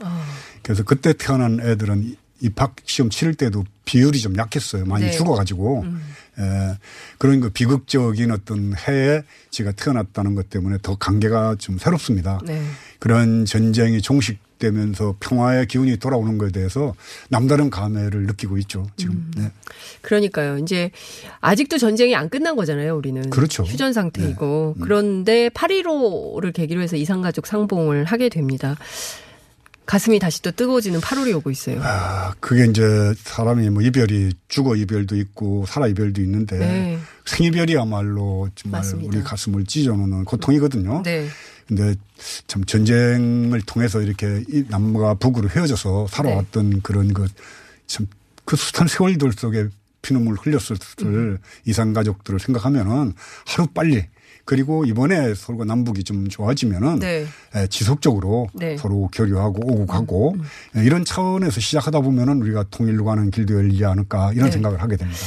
그래서 0.62 0.82
그때 0.82 1.12
태어난 1.12 1.60
애들은 1.60 2.16
입학 2.40 2.76
시험 2.84 3.10
치를 3.10 3.34
때도 3.34 3.64
비율이 3.84 4.20
좀 4.20 4.36
약했어요. 4.36 4.84
많이 4.84 5.06
네. 5.06 5.10
죽어가지고. 5.10 5.84
에, 6.38 6.78
그런 7.18 7.40
그 7.40 7.50
비극적인 7.50 8.30
어떤 8.30 8.74
해에 8.76 9.22
제가 9.50 9.72
태어났다는 9.72 10.34
것 10.34 10.48
때문에 10.50 10.78
더 10.82 10.96
관계가 10.96 11.56
좀 11.58 11.78
새롭습니다. 11.78 12.40
네. 12.44 12.62
그런 13.00 13.44
전쟁이 13.44 14.00
종식되면서 14.00 15.16
평화의 15.18 15.66
기운이 15.66 15.96
돌아오는 15.96 16.38
것에 16.38 16.52
대해서 16.52 16.94
남다른 17.28 17.70
감회를 17.70 18.26
느끼고 18.26 18.58
있죠. 18.58 18.88
지금. 18.96 19.30
네. 19.36 19.50
그러니까요. 20.02 20.58
이제 20.58 20.92
아직도 21.40 21.78
전쟁이 21.78 22.14
안 22.14 22.28
끝난 22.28 22.54
거잖아요, 22.54 22.96
우리는. 22.96 23.30
그렇죠. 23.30 23.64
휴전 23.64 23.92
상태이고. 23.92 24.76
그런데 24.80 25.48
8.15를 25.48 26.52
계기로 26.52 26.80
해서 26.80 26.96
이산가족 26.96 27.48
상봉을 27.48 28.04
하게 28.04 28.28
됩니다. 28.28 28.76
가슴이 29.88 30.18
다시 30.18 30.42
또 30.42 30.50
뜨거워지는 30.50 31.00
8월이 31.00 31.34
오고 31.36 31.50
있어요. 31.50 31.80
아, 31.82 32.34
그게 32.40 32.66
이제 32.66 33.14
사람이 33.16 33.70
뭐 33.70 33.82
이별이 33.82 34.34
죽어 34.48 34.76
이별도 34.76 35.16
있고 35.16 35.64
살아 35.66 35.86
이별도 35.86 36.20
있는데 36.20 36.58
네. 36.58 36.98
생이별이야말로 37.24 38.50
정말 38.54 38.80
맞습니다. 38.80 39.08
우리 39.08 39.24
가슴을 39.24 39.64
찢어놓는 39.64 40.26
고통이거든요. 40.26 41.02
네. 41.04 41.26
근데 41.66 41.94
참 42.46 42.64
전쟁을 42.64 43.62
통해서 43.62 44.02
이렇게 44.02 44.44
이 44.50 44.62
남과 44.68 45.14
북으로 45.14 45.48
헤어져서 45.48 46.08
살아왔던 46.08 46.70
네. 46.70 46.80
그런 46.82 47.14
그참그 47.14 48.56
숱한 48.56 48.88
세월들 48.88 49.32
속에 49.32 49.68
피눈물 50.02 50.36
흘렸을 50.36 50.76
음. 51.04 51.38
이산 51.64 51.94
가족들을 51.94 52.38
생각하면은 52.40 53.14
하루 53.46 53.66
빨리 53.68 54.04
그리고 54.48 54.86
이번에 54.86 55.34
서로가 55.34 55.66
남북이 55.66 56.04
좀 56.04 56.26
좋아지면은 56.26 57.00
네. 57.00 57.26
에, 57.54 57.66
지속적으로 57.66 58.48
네. 58.54 58.72
음, 58.72 58.76
서로 58.78 59.10
교류하고 59.12 59.60
오고 59.60 59.84
가고 59.84 60.36
에, 60.74 60.82
이런 60.84 61.04
차원에서 61.04 61.60
시작하다 61.60 62.00
보면은 62.00 62.40
우리가 62.40 62.64
통일로 62.70 63.04
가는 63.04 63.30
길도 63.30 63.52
열리지 63.52 63.84
않을까 63.84 64.32
이런 64.32 64.46
네. 64.46 64.52
생각을 64.52 64.80
하게 64.80 64.96
됩니다. 64.96 65.20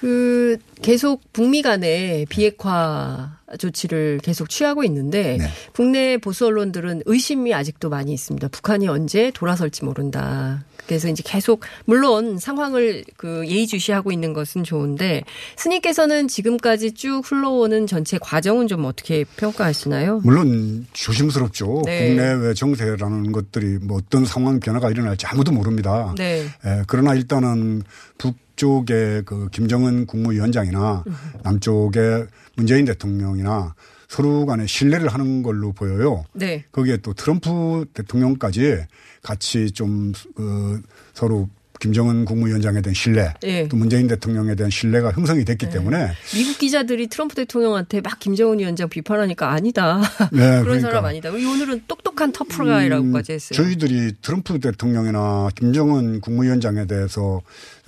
그 0.00 0.56
계속 0.80 1.20
북미 1.32 1.60
간의 1.60 2.26
비핵화 2.30 3.36
조치를 3.58 4.20
계속 4.22 4.48
취하고 4.48 4.82
있는데 4.84 5.36
네. 5.38 5.46
국내 5.74 6.16
보수 6.16 6.46
언론들은 6.46 7.02
의심이 7.04 7.52
아직도 7.52 7.90
많이 7.90 8.12
있습니다. 8.14 8.48
북한이 8.48 8.88
언제 8.88 9.30
돌아설지 9.34 9.84
모른다. 9.84 10.64
그래서 10.86 11.08
이제 11.08 11.22
계속 11.24 11.60
물론 11.84 12.38
상황을 12.38 13.04
그 13.16 13.46
예의주시하고 13.46 14.10
있는 14.10 14.32
것은 14.32 14.64
좋은데 14.64 15.22
스님께서는 15.56 16.26
지금까지 16.28 16.92
쭉 16.92 17.22
흘러오는 17.24 17.86
전체 17.86 18.18
과정은 18.18 18.66
좀 18.66 18.86
어떻게 18.86 19.24
평가하시나요? 19.36 20.22
물론 20.24 20.86
조심스럽죠. 20.92 21.82
네. 21.84 22.08
국내외 22.08 22.54
정세라는 22.54 23.32
것들이 23.32 23.78
뭐 23.82 23.98
어떤 23.98 24.24
상황 24.24 24.58
변화가 24.58 24.90
일어날지 24.90 25.26
아무도 25.26 25.52
모릅니다. 25.52 26.14
네. 26.16 26.46
에, 26.64 26.82
그러나 26.86 27.14
일단은 27.14 27.82
북 28.18 28.34
쪽의 28.60 29.22
그 29.24 29.48
김정은 29.50 30.04
국무위원장이나 30.04 31.02
남쪽의 31.42 32.26
문재인 32.56 32.84
대통령이나 32.84 33.74
서로 34.06 34.44
간에 34.44 34.66
신뢰를 34.66 35.08
하는 35.08 35.42
걸로 35.42 35.72
보여요. 35.72 36.24
네. 36.34 36.64
거기에 36.72 36.98
또 36.98 37.14
트럼프 37.14 37.86
대통령까지 37.94 38.84
같이 39.22 39.70
좀 39.70 40.12
그 40.34 40.82
서로 41.14 41.48
김정은 41.80 42.26
국무위원장에 42.26 42.82
대한 42.82 42.94
신뢰, 42.94 43.32
예. 43.44 43.66
또 43.66 43.76
문재인 43.76 44.06
대통령에 44.06 44.54
대한 44.54 44.70
신뢰가 44.70 45.12
형성이 45.12 45.46
됐기 45.46 45.66
네. 45.66 45.72
때문에 45.72 46.12
미국 46.34 46.58
기자들이 46.58 47.08
트럼프 47.08 47.34
대통령한테 47.34 48.02
막 48.02 48.18
김정은 48.18 48.58
위원장 48.58 48.88
비판하니까 48.90 49.50
아니다. 49.50 50.02
네, 50.30 50.60
그런 50.60 50.64
그러니까. 50.64 50.88
사람 50.88 51.04
아니다. 51.06 51.30
우리 51.30 51.46
오늘은 51.46 51.84
똑똑한 51.88 52.32
터프가이라고까지 52.32 53.32
했어요. 53.32 53.56
저희들이 53.56 54.12
트럼프 54.20 54.60
대통령이나 54.60 55.48
김정은 55.56 56.20
국무위원장에 56.20 56.86
대해서 56.86 57.40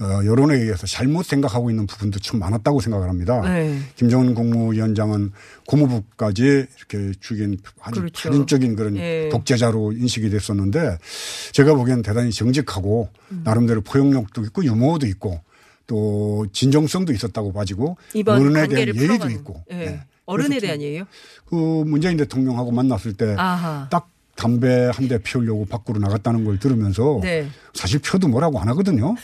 어, 0.03 0.25
여론에 0.25 0.57
의해서 0.57 0.87
잘못 0.87 1.25
생각하고 1.25 1.71
있는 1.71 1.87
부분도 1.87 2.19
참 2.19 2.41
많았다고 2.41 2.81
생각을 2.81 3.09
합니다. 3.09 3.41
네. 3.43 3.79
김정은 3.97 4.35
국무위원장은 4.35 5.31
고모부까지 5.69 6.43
이렇게 6.43 7.13
죽인 7.21 7.59
아주 7.81 8.01
그렇죠. 8.01 8.29
살인적인 8.31 8.75
그런 8.77 8.97
예. 8.97 9.29
독재자로 9.31 9.93
인식이 9.93 10.29
됐었는데 10.31 10.99
제가 11.53 11.75
보기엔 11.75 12.03
대단히 12.03 12.33
정직하고 12.33 13.09
음. 13.31 13.43
나름대로 13.45 13.81
포용력도 13.83 14.43
있고 14.47 14.65
유머도 14.65 15.07
있고 15.07 15.41
또 15.87 16.47
진정성도 16.53 17.13
있었다고 17.13 17.53
봐지고 17.53 17.97
어른에 18.27 18.67
대한 18.67 18.87
예의도 18.89 18.95
풀어가는. 18.99 19.35
있고 19.37 19.63
예. 19.71 19.75
네. 19.77 20.01
어른에 20.27 20.59
대한 20.61 20.81
예의요? 20.81 21.05
그 21.47 21.55
문재인 21.55 22.17
대통령하고 22.17 22.71
만났을 22.73 23.13
때 23.15 23.35
아하. 23.39 23.89
딱 23.91 24.09
담배 24.35 24.91
한 24.93 25.09
대 25.09 25.19
피우려고 25.19 25.67
밖으로 25.67 25.99
나갔다는 26.01 26.45
걸 26.45 26.59
들으면서 26.59 27.21
네. 27.23 27.47
사실 27.75 28.01
펴도 28.01 28.29
뭐라고 28.29 28.59
안 28.61 28.69
하거든요. 28.69 29.15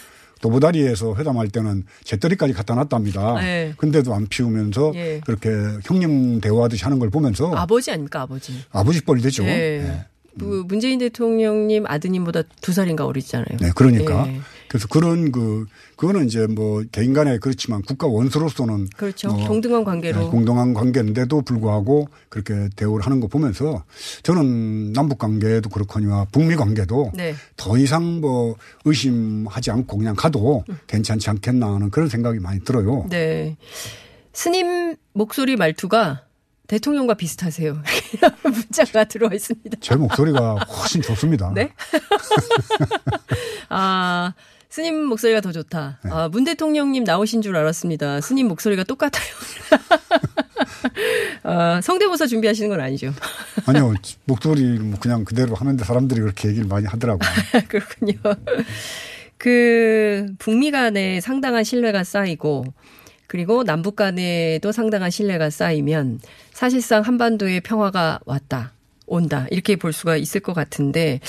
도보다리에서 0.41 1.15
회담할 1.17 1.49
때는 1.49 1.85
재떨이까지 2.05 2.53
갖다 2.53 2.75
놨답니다. 2.75 3.41
네. 3.41 3.75
근데도 3.77 4.15
안 4.15 4.27
피우면서 4.27 4.93
예. 4.95 5.21
그렇게 5.25 5.51
형님 5.85 6.41
대화하듯이 6.41 6.85
하는 6.85 6.99
걸 6.99 7.11
보면서 7.11 7.53
아버지 7.55 7.91
아닙니까 7.91 8.23
아버지. 8.23 8.53
아버지 8.71 9.01
뻘이 9.03 9.23
되죠. 9.23 9.45
예. 9.45 9.49
네. 9.49 10.07
그 10.39 10.65
문재인 10.69 11.01
대통령님 11.01 11.85
아드님보다 11.87 12.43
두 12.61 12.73
살인가 12.73 13.07
어리잖아요. 13.07 13.59
네, 13.61 13.71
그러니까. 13.75 14.29
예. 14.29 14.41
그래서 14.69 14.87
그런 14.89 15.33
그, 15.33 15.67
그거는 15.97 16.27
이제 16.27 16.47
뭐 16.47 16.83
개인 16.93 17.13
간에 17.13 17.39
그렇지만 17.39 17.83
국가 17.83 18.07
원수로서는 18.07 18.89
그렇죠. 18.97 19.29
뭐 19.29 19.47
동등한 19.47 19.85
관계로. 19.85 20.21
네, 20.21 20.27
공동한 20.29 20.75
관계인데도 20.75 21.43
불구하고 21.43 22.09
그렇게 22.29 22.69
대우를 22.77 23.05
하는 23.05 23.21
거 23.21 23.27
보면서 23.27 23.85
저는 24.23 24.93
남북 24.93 25.19
관계도 25.19 25.71
그렇거니와 25.71 26.27
북미 26.31 26.57
관계도 26.57 27.13
네. 27.15 27.35
더 27.57 27.79
이상 27.79 28.21
뭐 28.21 28.57
의심하지 28.85 29.71
않고 29.71 29.99
그냥 29.99 30.15
가도 30.15 30.65
괜찮지 30.87 31.31
않겠나 31.31 31.75
하는 31.75 31.91
그런 31.91 32.09
생각이 32.09 32.39
많이 32.39 32.61
들어요. 32.61 33.07
네. 33.09 33.57
스님 34.33 34.97
목소리 35.13 35.57
말투가 35.57 36.29
대통령과 36.69 37.15
비슷하세요. 37.15 37.83
문자가 38.45 39.05
들어와 39.05 39.33
있습니다. 39.33 39.79
제 39.81 39.97
목소리가 39.97 40.55
훨씬 40.57 41.01
좋습니다. 41.01 41.51
네? 41.55 41.73
아, 43.71 44.35
스님 44.71 45.05
목소리가 45.05 45.41
더 45.41 45.51
좋다. 45.51 45.99
네. 46.05 46.11
아, 46.13 46.29
문 46.29 46.45
대통령님 46.45 47.05
나오신 47.05 47.41
줄 47.41 47.57
알았습니다. 47.57 48.21
스님 48.21 48.49
목소리가 48.49 48.85
똑같아요. 48.85 49.25
아, 51.43 51.81
성대모사 51.81 52.27
준비하시는 52.27 52.69
건 52.69 52.81
아니죠. 52.81 53.13
아니요. 53.67 53.95
목소리 54.27 54.79
뭐 54.79 54.99
그냥 55.01 55.25
그대로 55.25 55.55
하는데 55.55 55.83
사람들이 55.83 56.21
그렇게 56.21 56.49
얘기를 56.49 56.69
많이 56.69 56.87
하더라고요. 56.87 57.29
그렇군요. 57.69 58.15
그 59.39 60.27
북미 60.39 60.71
간에 60.71 61.21
상당한 61.21 61.65
신뢰가 61.65 62.05
쌓이고 62.05 62.65
그리고 63.27 63.65
남북 63.65 63.97
간에도 63.97 64.73
상당한 64.73 65.11
신뢰가 65.11 65.49
쌓이면 65.51 66.21
사실상 66.53 67.03
한반도의 67.03 67.61
평화가 67.61 68.21
왔다. 68.27 68.73
온다. 69.09 69.47
이렇게 69.51 69.77
볼 69.77 69.93
수가 69.93 70.17
있을 70.17 70.41
것 70.41 70.53
같은데 70.53 71.21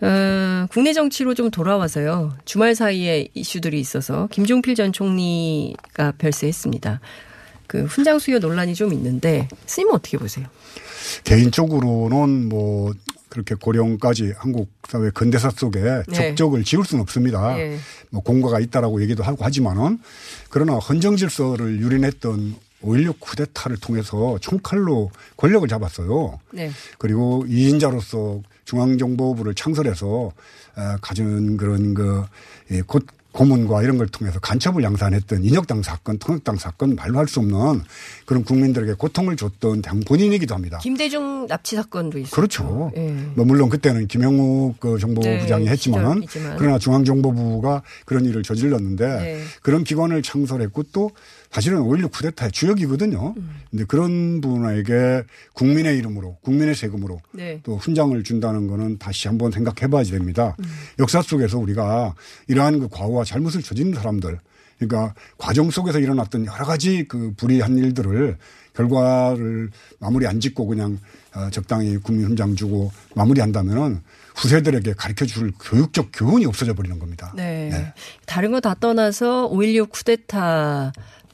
어, 0.00 0.66
국내 0.70 0.92
정치로 0.92 1.34
좀 1.34 1.50
돌아와서요. 1.50 2.34
주말 2.44 2.74
사이에 2.74 3.28
이슈들이 3.34 3.78
있어서 3.80 4.28
김종필 4.30 4.74
전 4.74 4.92
총리가 4.92 6.12
별세했습니다. 6.18 7.00
그 7.66 7.84
훈장 7.84 8.18
수여 8.18 8.38
논란이 8.38 8.74
좀 8.74 8.92
있는데 8.92 9.48
스님은 9.66 9.94
어떻게 9.94 10.18
보세요? 10.18 10.46
개인적으로는 11.24 12.48
뭐 12.48 12.92
그렇게 13.28 13.54
고령까지 13.54 14.32
한국 14.36 14.70
사회 14.88 15.10
근대사 15.10 15.50
속에 15.50 15.80
네. 16.08 16.12
적적을 16.12 16.64
지울 16.64 16.84
수는 16.84 17.02
없습니다. 17.02 17.56
예. 17.58 17.78
뭐 18.10 18.22
공과가 18.22 18.58
있다라고 18.58 19.00
얘기도 19.02 19.22
하고 19.22 19.44
하지만은 19.44 20.00
그러나 20.48 20.74
헌정 20.74 21.16
질서를 21.16 21.80
유린했던 21.80 22.56
5.16 22.82 23.20
쿠데타를 23.20 23.76
통해서 23.78 24.38
총칼로 24.40 25.10
권력을 25.36 25.66
잡았어요. 25.68 26.38
네. 26.52 26.70
그리고 26.98 27.44
이인자로서 27.48 28.40
중앙정보부를 28.64 29.54
창설해서 29.54 30.32
어, 30.76 30.96
가진 31.00 31.56
그런 31.56 31.94
그 31.94 32.24
예, 32.70 32.80
곧 32.82 33.06
고문과 33.32 33.82
이런 33.84 33.96
걸 33.96 34.08
통해서 34.08 34.40
간첩을 34.40 34.82
양산했던 34.82 35.44
인혁당 35.44 35.82
사건, 35.82 36.18
통역당 36.18 36.56
사건 36.56 36.96
말로 36.96 37.18
할 37.18 37.28
수 37.28 37.38
없는 37.38 37.84
그런 38.26 38.42
국민들에게 38.42 38.94
고통을 38.94 39.36
줬던 39.36 39.82
당 39.82 40.00
본인이기도 40.00 40.52
합니다. 40.52 40.78
김대중 40.82 41.46
납치 41.46 41.76
사건도 41.76 42.18
있어요. 42.18 42.30
그렇죠. 42.30 42.90
예. 42.96 43.08
뭐 43.36 43.44
물론 43.44 43.68
그때는 43.68 44.08
김영욱 44.08 44.80
그 44.80 44.98
정보부장이 44.98 45.66
네, 45.66 45.70
했지만은 45.70 46.22
시절이지만. 46.22 46.56
그러나 46.58 46.78
중앙정보부가 46.80 47.82
그런 48.04 48.24
일을 48.24 48.42
저질렀는데 48.42 49.06
네. 49.06 49.42
그런 49.62 49.84
기관을 49.84 50.22
창설했고 50.22 50.84
또 50.92 51.12
사실은 51.50 51.80
5.16 51.80 52.12
쿠데타의 52.12 52.52
주역이거든요. 52.52 53.34
음. 53.36 53.50
근데 53.70 53.84
그런 53.84 54.40
분에게 54.40 55.24
국민의 55.54 55.98
이름으로 55.98 56.36
국민의 56.42 56.74
세금으로 56.76 57.20
네. 57.32 57.60
또 57.64 57.76
훈장을 57.76 58.22
준다는 58.22 58.68
거는 58.68 58.98
다시 58.98 59.26
한번 59.26 59.50
생각해 59.50 59.90
봐야 59.90 60.04
됩니다. 60.04 60.56
음. 60.60 60.64
역사 61.00 61.20
속에서 61.22 61.58
우리가 61.58 62.14
이러한 62.46 62.78
그 62.78 62.88
과오와 62.88 63.24
잘못을 63.24 63.62
저지른 63.62 63.92
사람들 63.94 64.38
그러니까 64.78 65.14
과정 65.36 65.70
속에서 65.70 65.98
일어났던 65.98 66.46
여러 66.46 66.64
가지 66.64 67.04
그 67.06 67.34
불의한 67.36 67.76
일들을 67.76 68.38
결과를 68.74 69.70
마무리 69.98 70.26
안 70.26 70.40
짓고 70.40 70.66
그냥 70.66 70.98
어, 71.34 71.50
적당히 71.50 71.96
국민 71.98 72.26
훈장 72.26 72.56
주고 72.56 72.90
마무리한다면은 73.14 74.00
후세들에게 74.36 74.94
가르쳐 74.94 75.26
줄 75.26 75.52
교육적 75.60 76.10
교훈이 76.14 76.46
없어져 76.46 76.72
버리는 76.74 76.98
겁니다. 76.98 77.32
네. 77.36 77.92
다른 78.26 78.52
거 78.52 78.60
다 78.60 78.74
떠나서 78.74 79.50
5.16 79.50 79.90
쿠데타 79.90 80.92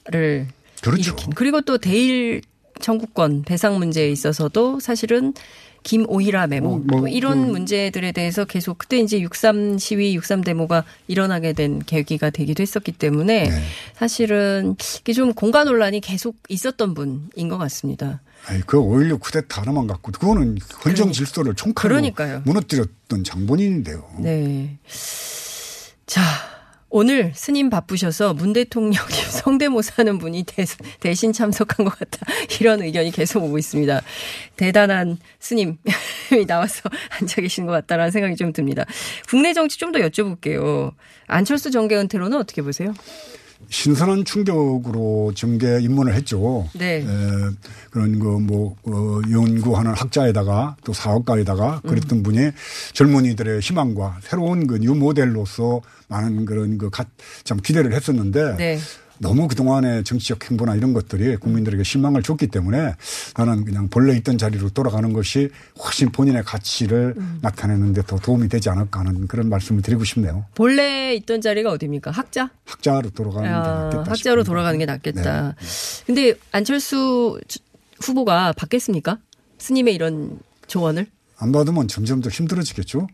를 0.09 0.47
그렇죠. 0.83 1.11
일으킨 1.13 1.31
그리고 1.35 1.61
또 1.63 1.79
대일 1.79 2.43
청구권 2.81 3.43
배상 3.43 3.79
문제에 3.79 4.09
있어서도 4.11 4.79
사실은 4.81 5.33
김오희라 5.83 6.49
메모 6.49 6.75
어, 6.75 6.79
뭐, 6.79 6.99
뭐 7.01 7.09
이런 7.09 7.47
그- 7.47 7.51
문제들에 7.53 8.13
대해서 8.13 8.45
계속 8.45 8.79
그때 8.79 8.99
이제 8.99 9.21
63 9.21 9.79
시위, 9.79 10.15
63 10.17 10.43
데모가 10.43 10.85
일어나게 11.09 11.53
된 11.53 11.79
계기가 11.81 12.31
되기도 12.31 12.61
했었기 12.63 12.93
때문에 12.93 13.49
네. 13.49 13.63
사실은 13.95 14.75
이게 15.01 15.13
좀 15.13 15.33
공간 15.33 15.67
논란이 15.67 16.01
계속 16.01 16.37
있었던 16.49 16.95
분인 16.95 17.49
것 17.49 17.57
같습니다. 17.59 18.21
아니, 18.47 18.61
그5.16 18.63 19.21
쿠데타 19.21 19.63
하나만 19.63 19.87
갖고 19.87 20.13
그거는 20.13 20.59
헌정 20.85 21.13
질서를 21.13 21.55
총칼로 21.55 21.89
그러니까요. 21.95 22.43
무너뜨렸던 22.45 23.25
장본인인데요. 23.25 24.05
네. 24.21 24.77
자, 26.07 26.21
오늘 26.99 27.31
스님 27.35 27.69
바쁘셔서 27.69 28.33
문 28.33 28.55
대통령님 28.55 28.97
성대모사하는 29.31 30.17
분이 30.17 30.45
대, 30.45 30.65
대신 30.99 31.31
참석한 31.31 31.85
것 31.85 31.91
같다. 31.99 32.21
이런 32.59 32.81
의견이 32.81 33.11
계속 33.11 33.45
오고 33.45 33.59
있습니다. 33.59 34.01
대단한 34.57 35.19
스님이 35.39 35.77
나와서 36.47 36.89
앉아 37.21 37.43
계신 37.43 37.67
것 37.67 37.73
같다라는 37.73 38.11
생각이 38.11 38.37
좀 38.37 38.51
듭니다. 38.55 38.87
국내 39.29 39.53
정치 39.53 39.77
좀 39.79 39.93
더 39.93 39.99
여쭤볼게요. 39.99 40.93
안철수 41.27 41.71
정계 41.71 41.99
은퇴로는 41.99 42.39
어떻게 42.39 42.63
보세요? 42.63 42.95
신선한 43.69 44.25
충격으로 44.25 45.33
정계 45.35 45.81
입문을 45.81 46.15
했죠. 46.15 46.69
네. 46.75 46.99
에, 46.99 47.05
그런 47.91 48.19
거뭐 48.19 48.77
연구하는 49.31 49.93
학자에다가 49.95 50.77
또 50.85 50.93
사업가에다가 50.93 51.81
음. 51.85 51.89
그랬던 51.89 52.23
분이 52.23 52.51
젊은이들의 52.93 53.61
희망과 53.61 54.19
새로운 54.23 54.67
그 54.67 54.77
new 54.79 54.95
모델로서 54.95 55.81
많은 56.09 56.45
그런 56.45 56.79
그 56.79 56.91
참 57.45 57.59
기대를 57.61 57.93
했었는데 57.93 58.57
네. 58.57 58.79
너무 59.19 59.49
그동안의 59.49 60.05
정치적 60.05 60.51
행보나 60.51 60.75
이런 60.75 60.93
것들이 60.93 61.37
국민들에게 61.37 61.83
실망을 61.83 62.23
줬기 62.23 62.49
때문에 62.49 62.95
나는 63.37 63.65
그냥 63.65 63.89
본래 63.89 64.17
있던 64.17 64.39
자리로 64.39 64.71
돌아가는 64.71 65.13
것이 65.13 65.51
훨씬 65.83 66.11
본인의 66.11 66.45
가치를 66.45 67.15
음. 67.17 67.39
나타내는데 67.43 68.03
더 68.07 68.17
도움이 68.19 68.49
되지 68.49 68.71
않을까 68.71 69.01
하는 69.01 69.27
그런 69.27 69.49
말씀을 69.49 69.83
드리고 69.83 70.05
싶네요. 70.05 70.45
본래 70.55 71.15
있던 71.15 71.41
자리가 71.41 71.71
어디입니까? 71.71 72.11
학자? 72.11 72.51
학자로 72.65 73.11
돌아가는 73.11 73.49
게 73.49 73.55
아, 73.55 73.61
낫겠다. 73.61 73.99
학자로 74.01 74.15
싶습니다. 74.15 74.43
돌아가는 74.45 74.79
게 74.79 74.87
낫겠다. 74.87 75.55
근데 76.07 76.35
안철수 76.53 77.41
후보가 78.01 78.53
받겠습니까? 78.53 79.19
스님의 79.59 79.95
이런 79.95 80.39
조언을? 80.67 81.07
안 81.39 81.53
받으면 81.53 81.89
점점 81.89 82.21
더 82.21 82.31
힘들어지겠죠. 82.31 83.07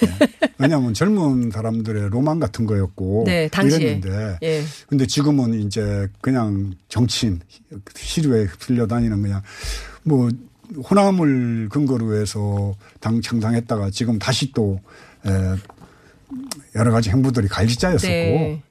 네. 0.00 0.28
왜냐하면 0.58 0.94
젊은 0.94 1.50
사람들의 1.50 2.10
로망 2.10 2.38
같은 2.38 2.66
거였고 2.66 3.24
네. 3.26 3.48
이랬는데 3.62 4.38
예. 4.42 4.62
근데 4.88 5.06
지금은 5.06 5.54
이제 5.54 6.08
그냥 6.20 6.72
정치인 6.88 7.40
시류에 7.94 8.44
휩쓸려 8.44 8.86
다니는 8.86 9.22
그냥 9.22 9.42
뭐 10.02 10.28
호남을 10.90 11.68
근거로 11.70 12.14
해서 12.14 12.74
당 13.00 13.20
창당했다가 13.20 13.90
지금 13.90 14.18
다시 14.18 14.52
또 14.52 14.80
에, 15.26 15.30
여러 16.74 16.92
가지 16.92 17.10
행보들이 17.10 17.48
갈지자였었고 17.48 18.08
네. 18.08 18.62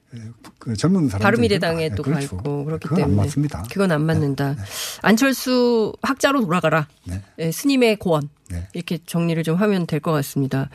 그 0.58 0.74
젊은 0.74 1.08
사람들 1.08 1.18
바른미래당에 1.22 1.90
또 1.90 2.02
그렇죠. 2.02 2.36
갈고 2.36 2.64
그렇기 2.64 2.84
그건 2.88 2.96
때문에 2.96 3.12
안 3.20 3.26
맞습니다. 3.26 3.62
네. 3.62 3.68
그건 3.70 3.92
안 3.92 4.02
맞는다. 4.06 4.56
안철수 5.02 5.92
학자로 6.02 6.40
돌아가라. 6.40 6.88
예, 7.38 7.50
스님의 7.50 7.96
고언 7.96 8.28
네. 8.50 8.66
이렇게 8.72 8.98
정리를 9.04 9.42
좀 9.42 9.56
하면 9.56 9.86
될 9.86 10.00
것 10.00 10.12
같습니다. 10.12 10.70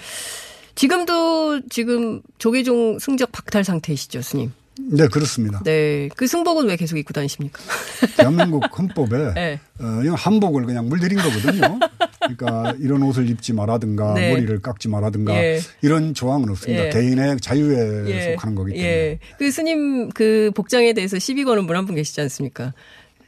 지금도 0.76 1.68
지금 1.70 2.22
조계종 2.38 3.00
승적 3.00 3.32
박탈 3.32 3.64
상태이시죠, 3.64 4.22
스님? 4.22 4.52
네 4.80 5.08
그렇습니다. 5.08 5.62
네, 5.64 6.10
그 6.16 6.26
승복은 6.26 6.68
왜 6.68 6.76
계속 6.76 6.98
입고 6.98 7.14
다니십니까? 7.14 7.60
대한민국 8.18 8.64
헌법에 8.78 9.34
네. 9.36 9.60
어, 9.80 10.02
이건 10.04 10.16
한복을 10.16 10.66
그냥 10.66 10.90
물들인 10.90 11.20
거거든요. 11.20 11.80
그러니까 12.20 12.74
이런 12.80 13.04
옷을 13.04 13.30
입지 13.30 13.54
마라든가 13.54 14.14
네. 14.16 14.32
머리를 14.32 14.60
깎지 14.62 14.88
마라든가 14.88 15.36
예. 15.36 15.60
이런 15.82 16.14
조항은 16.14 16.50
없습니다. 16.50 16.86
예. 16.86 16.90
개인의 16.90 17.38
자유에 17.40 18.06
예. 18.10 18.34
속하는 18.34 18.56
거기 18.56 18.72
때문에. 18.74 18.90
예. 18.90 19.20
그 19.38 19.52
스님 19.52 20.10
그 20.10 20.52
복장에 20.56 20.94
대해서 20.94 21.20
시비 21.20 21.44
거는 21.44 21.68
분 21.68 21.76
한 21.76 21.86
분 21.86 21.96
계시지 21.96 22.20
않습니까? 22.22 22.74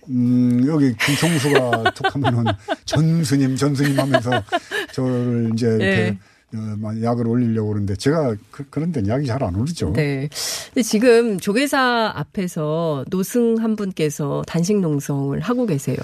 음, 0.10 0.64
여기 0.68 0.96
김총수가 0.98 1.92
툭 1.96 2.16
하면은 2.16 2.46
전 2.86 3.24
스님, 3.24 3.56
전 3.56 3.74
스님 3.76 4.00
하면서 4.00 4.44
저를 4.94 5.52
이제 5.54 5.68
이렇게 5.68 5.86
예. 5.86 6.08
어, 6.10 6.14
막 6.14 6.35
약을 7.04 7.28
올리려고 7.28 7.70
그러는데 7.70 7.96
제가 7.96 8.36
그, 8.52 8.66
런 8.80 8.92
데는 8.92 9.10
약이 9.10 9.26
잘 9.26 9.46
안 9.46 9.56
오르죠. 9.56 9.94
네. 9.94 10.28
근데 10.74 10.82
지금 10.82 11.40
조계사 11.40 12.12
앞에서 12.16 13.06
노승 13.10 13.58
한 13.60 13.76
분께서 13.76 14.44
단식 14.48 14.80
농성을 14.80 15.40
하고 15.40 15.66
계세요. 15.66 15.98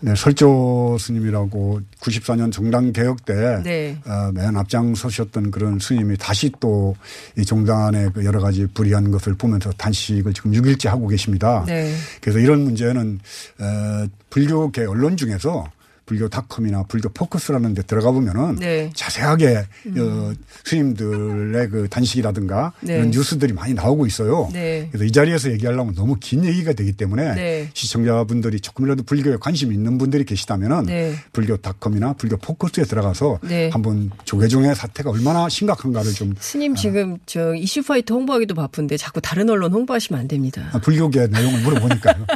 네, 0.00 0.14
설조 0.14 0.96
스님이라고 0.98 1.80
94년 2.00 2.52
정당 2.52 2.92
개혁 2.92 3.24
때 3.24 3.60
네. 3.62 3.98
어, 4.06 4.32
맨 4.32 4.56
앞장 4.56 4.94
서셨던 4.94 5.50
그런 5.50 5.78
스님이 5.78 6.16
다시 6.18 6.50
또이 6.60 7.44
정당의 7.46 8.10
그 8.12 8.24
여러 8.24 8.40
가지 8.40 8.66
불이한 8.66 9.10
것을 9.10 9.34
보면서 9.34 9.70
단식을 9.72 10.32
지금 10.34 10.52
6일째 10.52 10.88
하고 10.88 11.06
계십니다. 11.08 11.64
네. 11.66 11.94
그래서 12.20 12.38
이런 12.38 12.62
문제는 12.64 13.20
어, 13.60 14.06
불교계 14.30 14.84
언론 14.86 15.16
중에서 15.16 15.64
불교닷컴이나 16.06 16.84
불교 16.84 17.08
포커스라는 17.08 17.74
데 17.74 17.82
들어가 17.82 18.10
보면은 18.10 18.56
네. 18.56 18.90
자세하게 18.94 19.56
어, 19.98 20.32
스님들의 20.64 21.68
그 21.70 21.88
단식이라든가 21.88 22.72
네. 22.80 22.96
이런 22.96 23.10
뉴스들이 23.10 23.52
많이 23.52 23.72
나오고 23.74 24.06
있어요. 24.06 24.50
네. 24.52 24.88
그래서 24.90 25.04
이 25.04 25.12
자리에서 25.12 25.50
얘기하려면 25.52 25.94
너무 25.94 26.16
긴 26.20 26.44
얘기가 26.44 26.72
되기 26.74 26.92
때문에 26.92 27.34
네. 27.34 27.70
시청자분들이 27.72 28.60
조금이라도 28.60 29.04
불교에 29.04 29.36
관심이 29.40 29.74
있는 29.74 29.96
분들이 29.96 30.24
계시다면은 30.24 30.84
네. 30.84 31.14
불교닷컴이나 31.32 32.14
불교 32.14 32.36
포커스에 32.36 32.84
들어가서 32.84 33.40
네. 33.42 33.70
한번 33.70 34.10
조계종의 34.24 34.74
사태가 34.74 35.10
얼마나 35.10 35.48
심각한가를 35.48 36.12
좀 36.12 36.34
스님 36.38 36.74
지금 36.74 37.16
저 37.24 37.54
이슈파이터 37.54 38.14
홍보하기도 38.14 38.54
바쁜데 38.54 38.96
자꾸 38.98 39.20
다른 39.20 39.48
언론 39.48 39.72
홍보하시면 39.72 40.20
안 40.20 40.28
됩니다. 40.28 40.68
아, 40.72 40.78
불교계 40.80 41.28
내용을 41.28 41.62
물어보니까요. 41.62 42.26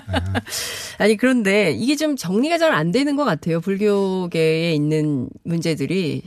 아니 0.98 1.16
그런데 1.16 1.72
이게 1.72 1.96
좀 1.96 2.16
정리가 2.16 2.56
잘 2.56 2.68
안 2.78 2.92
되는 2.92 3.16
것 3.16 3.24
같아요. 3.24 3.57
불교계에 3.60 4.72
있는 4.74 5.28
문제들이 5.44 6.22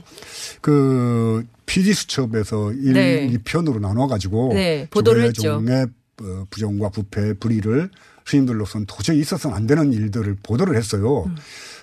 그 0.60 1.44
PD 1.66 1.94
수첩에서 1.94 2.72
일, 2.72 2.92
네. 2.92 3.26
이편으로 3.32 3.80
나눠 3.80 4.06
가지고 4.06 4.52
네, 4.52 4.86
보도를 4.90 5.24
했죠. 5.24 5.42
조계종의 5.42 5.86
어, 6.22 6.46
부정과 6.50 6.90
부패, 6.90 7.32
불의를 7.34 7.90
스님들로서는 8.26 8.86
도저히 8.86 9.18
있어서는 9.20 9.56
안 9.56 9.66
되는 9.66 9.92
일들을 9.92 10.36
보도를 10.42 10.76
했어요. 10.76 11.24
음. 11.24 11.36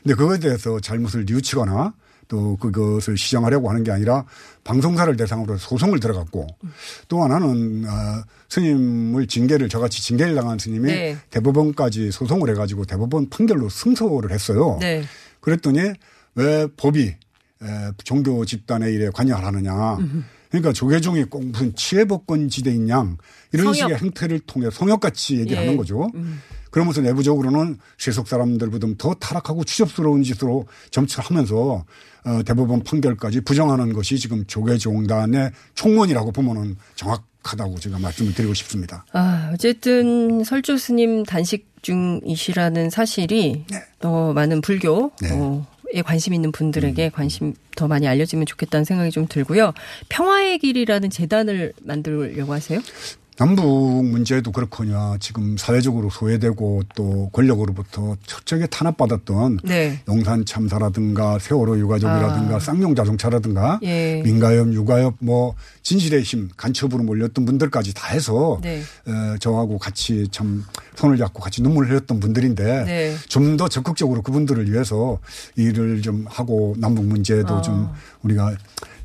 근데 0.04 0.16
그거에 0.16 0.40
대해서 0.40 0.80
잘못을 0.80 1.26
뉘우치거나 1.28 1.94
또 2.30 2.56
그것을 2.58 3.18
시정하려고 3.18 3.70
하는 3.70 3.84
게 3.84 3.92
아니라 3.92 4.24
방송사를 4.64 5.14
대상으로 5.18 5.58
소송을 5.58 6.00
들어갔고 6.00 6.48
또 7.08 7.24
하나는 7.24 7.86
어, 7.86 8.24
스님을 8.50 9.28
징계를 9.28 9.68
저같이 9.68 10.02
징계를 10.04 10.36
당한 10.36 10.60
스님이 10.60 10.88
네. 10.88 11.18
대법원까지 11.32 12.12
소송을 12.12 12.50
해가지고 12.52 12.86
대법원 12.86 13.30
판결로 13.30 13.68
승소를 13.68 14.32
했어요. 14.32 14.78
네. 14.80 15.04
그랬더니 15.42 15.94
왜 16.36 16.68
법이 16.78 17.08
에, 17.08 17.92
종교 18.04 18.46
집단의 18.46 18.94
일에 18.94 19.10
관여를 19.10 19.46
하느냐. 19.46 19.98
그러니까 20.50 20.74
조계종이 20.74 21.26
꼭 21.26 21.46
무슨 21.46 21.76
치해법권지대인 21.76 22.90
양 22.90 23.18
이런 23.54 23.74
성역. 23.74 23.76
식의 23.76 23.98
행태를 23.98 24.40
통해 24.42 24.70
성역같이 24.72 25.36
얘기를 25.36 25.58
예. 25.58 25.60
하는 25.60 25.78
거죠. 25.78 26.10
음. 26.16 26.42
그러면서 26.72 27.02
내부적으로는 27.02 27.78
세속 27.98 28.28
사람들보다 28.28 28.88
더 28.98 29.14
타락하고 29.16 29.64
추접스러운 29.64 30.24
짓으로 30.24 30.68
점철하면서 30.92 31.86
어, 32.26 32.44
대법원 32.44 32.84
판결까지 32.84 33.42
부정하는 33.42 33.94
것이 33.94 34.18
지금 34.20 34.46
조계종단의 34.46 35.52
총무원이라고 35.74 36.32
보면은 36.32 36.76
정확하다고 36.96 37.80
제가 37.80 37.98
말씀을 38.00 38.34
드리고 38.34 38.54
싶습니다. 38.54 39.06
아, 39.14 39.52
어쨌든 39.54 40.44
설조 40.44 40.78
스님 40.78 41.24
단식 41.24 41.69
중이시라는 41.82 42.90
사실이 42.90 43.66
네. 43.70 43.78
더 44.00 44.34
많은 44.34 44.62
불교에 44.62 45.12
관심 46.04 46.34
있는 46.34 46.52
분들에게 46.52 47.06
음. 47.06 47.12
관심 47.12 47.54
더 47.76 47.88
많이 47.88 48.08
알려지면 48.08 48.46
좋겠다는 48.46 48.86
생각이 48.86 49.12
좀 49.12 49.28
들고요. 49.28 49.74
평화의 50.10 50.60
길이라는 50.60 51.10
재단을 51.10 51.74
만들려고 51.82 52.54
하세요? 52.54 52.80
남북 53.40 54.04
문제도 54.06 54.52
그렇거냐 54.52 55.16
지금 55.22 55.56
사회적으로 55.56 56.10
소외되고 56.10 56.84
또 56.94 57.30
권력으로부터 57.30 58.18
철저하게 58.26 58.68
탄압받았던 58.68 59.60
네. 59.64 60.02
용산 60.10 60.44
참사라든가 60.44 61.40
세월호 61.40 61.80
유가족이라든가 61.80 62.58
아. 62.58 62.60
쌍용 62.60 62.96
자동차라든가 62.96 63.80
예. 63.84 64.22
민가협 64.26 64.74
유가협 64.74 65.16
뭐 65.20 65.56
진실의 65.84 66.24
힘 66.24 66.50
간첩으로 66.58 67.02
몰렸던 67.04 67.46
분들까지 67.46 67.94
다 67.94 68.10
해서 68.10 68.60
네. 68.62 68.80
에, 68.80 69.38
저하고 69.40 69.78
같이 69.78 70.28
참 70.32 70.66
손을 70.96 71.16
잡고 71.16 71.40
같이 71.40 71.62
눈물을 71.62 71.92
흘렸던 71.92 72.20
분들인데 72.20 72.84
네. 72.84 73.16
좀더 73.30 73.70
적극적으로 73.70 74.22
그분들을 74.22 74.70
위해서 74.70 75.18
일을 75.56 76.02
좀 76.02 76.26
하고 76.28 76.76
남북 76.78 77.06
문제도 77.06 77.56
아. 77.56 77.62
좀 77.62 77.90
우리가 78.24 78.54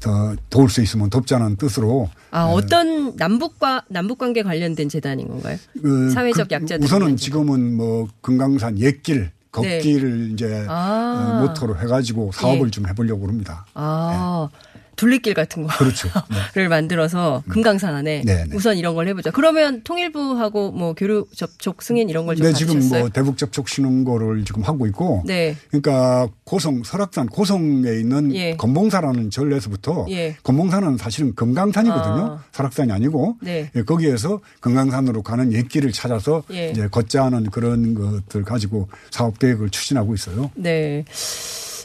더 0.04 0.36
도울 0.50 0.68
수 0.68 0.82
있으면 0.82 1.08
돕자는 1.08 1.56
뜻으로 1.56 2.10
아, 2.30 2.44
어떤 2.44 3.16
남북과 3.16 3.84
남북 3.88 4.18
관계 4.18 4.42
관련된 4.42 4.90
재단인 4.90 5.28
건가요? 5.28 5.56
그, 5.80 6.10
사회적 6.10 6.48
그 6.48 6.54
약자들 6.54 6.84
우선은 6.84 7.16
지금은 7.16 7.74
뭐 7.74 8.06
금강산 8.20 8.78
옛길 8.78 9.20
네. 9.20 9.30
걷기를 9.50 10.32
이제 10.32 10.66
아. 10.68 11.40
어, 11.40 11.46
모토로 11.46 11.78
해가지고 11.78 12.32
사업을 12.34 12.66
예. 12.66 12.70
좀 12.70 12.86
해보려고 12.86 13.26
합니다. 13.26 13.64
아, 13.72 14.48
둘레길 14.96 15.34
같은 15.34 15.62
거. 15.62 15.68
그렇죠. 15.76 16.08
를 16.54 16.68
만들어서 16.68 17.42
금강산 17.48 17.94
안에 17.94 18.22
네, 18.24 18.44
네. 18.44 18.56
우선 18.56 18.76
이런 18.76 18.94
걸 18.94 19.08
해보자. 19.08 19.30
그러면 19.30 19.82
통일부하고 19.82 20.72
뭐 20.72 20.94
교류 20.94 21.26
접촉 21.34 21.82
승인 21.82 22.08
이런 22.08 22.26
걸좀 22.26 22.46
네, 22.46 22.52
지금 22.52 22.74
받으셨어요? 22.74 23.00
뭐 23.00 23.08
대북 23.10 23.38
접촉 23.38 23.68
신는 23.68 24.04
거를 24.04 24.44
지금 24.44 24.62
하고 24.62 24.86
있고. 24.86 25.22
네. 25.26 25.56
그러니까 25.70 26.28
고성, 26.44 26.82
설악산 26.84 27.26
고성에 27.26 27.90
있는 27.98 28.34
예. 28.34 28.56
건봉사라는 28.56 29.30
절에서부터 29.30 30.06
예. 30.10 30.36
건봉산은 30.42 30.98
사실은 30.98 31.34
금강산이거든요. 31.34 32.38
아. 32.38 32.44
설악산이 32.52 32.92
아니고. 32.92 33.36
네. 33.40 33.70
예, 33.74 33.82
거기에서 33.82 34.40
금강산으로 34.60 35.22
가는 35.22 35.52
옛길을 35.52 35.92
찾아서 35.92 36.42
예. 36.52 36.70
이제 36.70 36.88
걷자 36.88 37.24
하는 37.24 37.50
그런 37.50 37.94
것들 37.94 38.44
가지고 38.44 38.88
사업 39.10 39.38
계획을 39.38 39.70
추진하고 39.70 40.14
있어요. 40.14 40.50
네. 40.54 41.04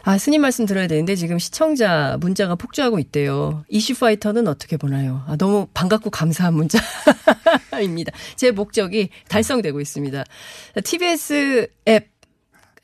아, 0.03 0.17
스님 0.17 0.41
말씀 0.41 0.65
들어야 0.65 0.87
되는데 0.87 1.15
지금 1.15 1.39
시청자 1.39 2.17
문자가 2.19 2.55
폭주하고 2.55 2.99
있대요. 2.99 3.63
이슈 3.67 3.97
파이터는 3.99 4.47
어떻게 4.47 4.77
보나요? 4.77 5.23
아, 5.27 5.35
너무 5.35 5.67
반갑고 5.73 6.09
감사한 6.09 6.53
문자입니다. 6.53 8.11
제 8.35 8.51
목적이 8.51 9.09
달성되고 9.27 9.81
있습니다. 9.81 10.23
TBS 10.83 11.67
앱 11.87 12.19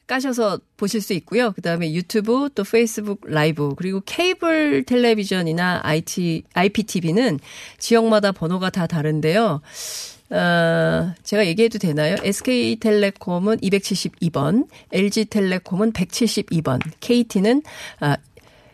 까셔서 0.07 0.59
보실 0.78 1.01
수 1.01 1.13
있고요. 1.13 1.51
그다음에 1.53 1.91
유튜브 1.93 2.49
또 2.53 2.63
페이스북 2.63 3.22
라이브 3.26 3.74
그리고 3.76 4.01
케이블 4.05 4.84
텔레비전이나 4.84 5.82
IT 5.84 6.43
IPTV는 6.53 7.39
지역마다 7.80 8.32
번호가 8.32 8.70
다 8.70 8.86
다른데요. 8.86 9.61
어, 10.30 11.13
제가 11.23 11.45
얘기해도 11.45 11.78
되나요? 11.78 12.15
SK텔레콤은 12.23 13.57
272번, 13.59 14.67
LG텔레콤은 14.91 15.93
172번, 15.93 16.80
KT는 16.99 17.61
아, 17.99 18.17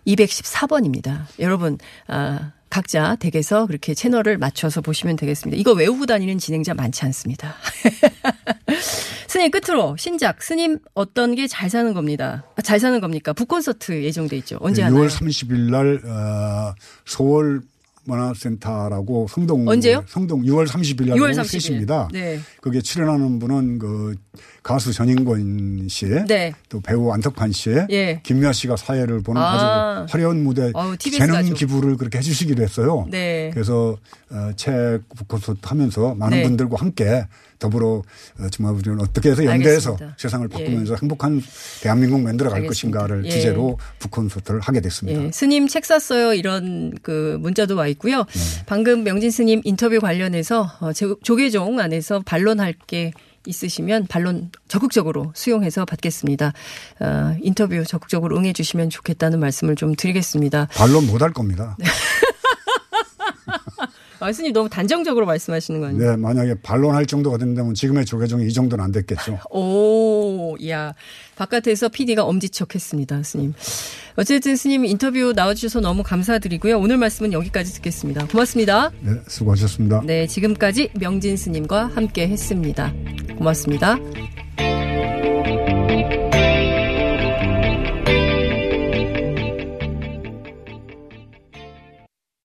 214번입니다. 0.08 1.26
여러분, 1.40 1.78
아, 2.08 2.54
각자 2.70 3.16
댁에서 3.18 3.66
그렇게 3.68 3.94
채널을 3.94 4.38
맞춰서 4.38 4.80
보시면 4.80 5.18
되겠습니다. 5.18 5.60
이거 5.60 5.74
외우고 5.74 6.06
다니는 6.06 6.38
진행자 6.38 6.74
많지 6.74 7.04
않습니다. 7.06 7.56
스님 9.28 9.52
끝으로 9.52 9.96
신작 9.98 10.42
스님 10.42 10.80
어떤 10.94 11.36
게 11.36 11.48
잘 11.48 11.70
사는 11.70 11.94
겁니다. 11.94 12.46
아, 12.56 12.62
잘 12.62 12.80
사는 12.80 13.00
겁니까? 13.02 13.34
북콘서트 13.34 14.04
예정돼 14.04 14.38
있죠. 14.38 14.58
언제 14.62 14.82
하나요? 14.84 15.04
6월 15.04 15.10
30일 15.10 15.70
날 15.70 16.02
어, 16.06 16.74
서울 17.06 17.62
문화센터라고 18.06 19.28
성동 19.30 19.68
언제요? 19.68 20.04
성동 20.08 20.42
6월 20.44 20.68
30일 20.68 21.10
날 21.10 21.18
6월 21.18 21.32
오후 21.34 21.42
30일. 21.42 21.86
3시입니다. 21.88 22.12
네. 22.12 22.40
거기에 22.62 22.82
출연하는 22.82 23.40
분은 23.40 23.80
그 23.80 24.16
가수 24.64 24.94
전인권 24.94 25.88
씨, 25.90 26.06
네. 26.28 26.54
또 26.70 26.80
배우 26.82 27.12
안석환 27.12 27.52
씨, 27.52 27.72
예. 27.90 28.22
김미아 28.24 28.52
씨가 28.54 28.76
사회를 28.76 29.22
보는 29.22 29.42
아. 29.42 30.02
아. 30.02 30.06
주 30.06 30.14
화려한 30.14 30.44
무대 30.44 30.72
어우, 30.74 30.98
재능 30.98 31.34
가족. 31.34 31.54
기부를 31.56 31.98
그렇게 31.98 32.18
해주시기로 32.20 32.64
했어요. 32.64 33.08
네. 33.10 33.50
그래서 33.54 33.98
어, 34.30 34.52
책 34.56 35.02
콘서트 35.28 35.60
하면서 35.64 36.16
많은 36.16 36.38
네. 36.38 36.44
분들과 36.44 36.78
함께 36.80 37.26
더불어 37.62 37.88
어, 38.40 38.48
정말 38.52 38.74
우리는 38.76 39.00
어떻게 39.00 39.30
해서 39.32 39.46
연대해서 39.46 39.92
알겠습니다. 39.92 40.16
세상을 40.20 40.50
예. 40.52 40.58
바꾸면서 40.58 40.96
행복한 41.00 41.42
대한민국 41.82 42.20
만들어갈 42.22 42.62
알겠습니다. 42.62 43.00
것인가를 43.00 43.26
예. 43.26 43.30
주제로 43.30 43.78
북 44.00 44.12
콘서트를 44.12 44.60
하게 44.60 44.82
됐습니다. 44.82 45.24
예, 45.24 45.32
스님 45.32 45.68
책 45.68 45.86
샀어요 45.86 46.34
이런 46.34 46.92
그 47.04 47.38
문자도 47.40 47.76
와 47.76 47.88
있고요. 47.88 48.18
네. 48.26 48.64
방금 48.66 49.04
명진 49.04 49.30
스님 49.32 49.62
인터뷰 49.64 50.00
관련해서 50.00 50.70
어, 50.82 50.92
조- 50.92 51.18
조계종 51.24 51.80
안에서 51.80 52.22
반론할 52.26 52.74
게 52.88 53.14
있으시면 53.48 54.06
반론 54.08 54.52
적극적으로 54.68 55.32
수용해서 55.36 55.86
받겠습니다. 55.86 56.54
어, 57.00 57.36
인터뷰 57.42 57.84
적극적으로 57.86 58.38
응해 58.38 58.54
주시면 58.54 58.90
좋겠다는 58.90 59.40
말씀을 59.40 59.76
좀 59.76 59.96
드리겠습니다. 59.96 60.68
반론 60.74 61.08
못 61.08 61.22
할 61.22 61.32
겁니다. 61.32 61.78
아, 64.22 64.32
스님 64.32 64.54
너무 64.54 64.70
단정적으로 64.70 65.26
말씀하시는 65.26 65.80
거 65.80 65.88
아니에요? 65.88 66.12
네, 66.12 66.18
만약에 66.18 66.56
반론할 66.62 67.06
정도가 67.06 67.38
된다면 67.38 67.74
지금의 67.74 68.06
조계종이 68.06 68.46
이 68.46 68.54
정도는 68.54 68.84
안 68.84 68.92
됐겠죠. 68.92 69.40
오, 69.52 70.56
야. 70.68 70.94
바깥에서 71.36 71.90
PD가 71.90 72.24
엄지척했습니다, 72.24 73.24
스님. 73.24 73.54
어쨌든 74.16 74.56
스님 74.56 74.86
인터뷰 74.86 75.34
나와주셔서 75.36 75.80
너무 75.80 76.04
감사드리고요. 76.04 76.78
오늘 76.80 76.98
말씀은 76.98 77.34
여기까지 77.34 77.74
듣겠습니다. 77.74 78.28
고맙습니다. 78.28 78.92
네, 79.02 79.14
수고하셨습니다. 79.28 80.04
네, 80.06 80.28
지금까지 80.28 80.92
명진 81.00 81.36
스님과 81.36 81.88
함께 81.96 82.28
했습니다. 82.28 82.94
고맙습니다. 83.38 83.98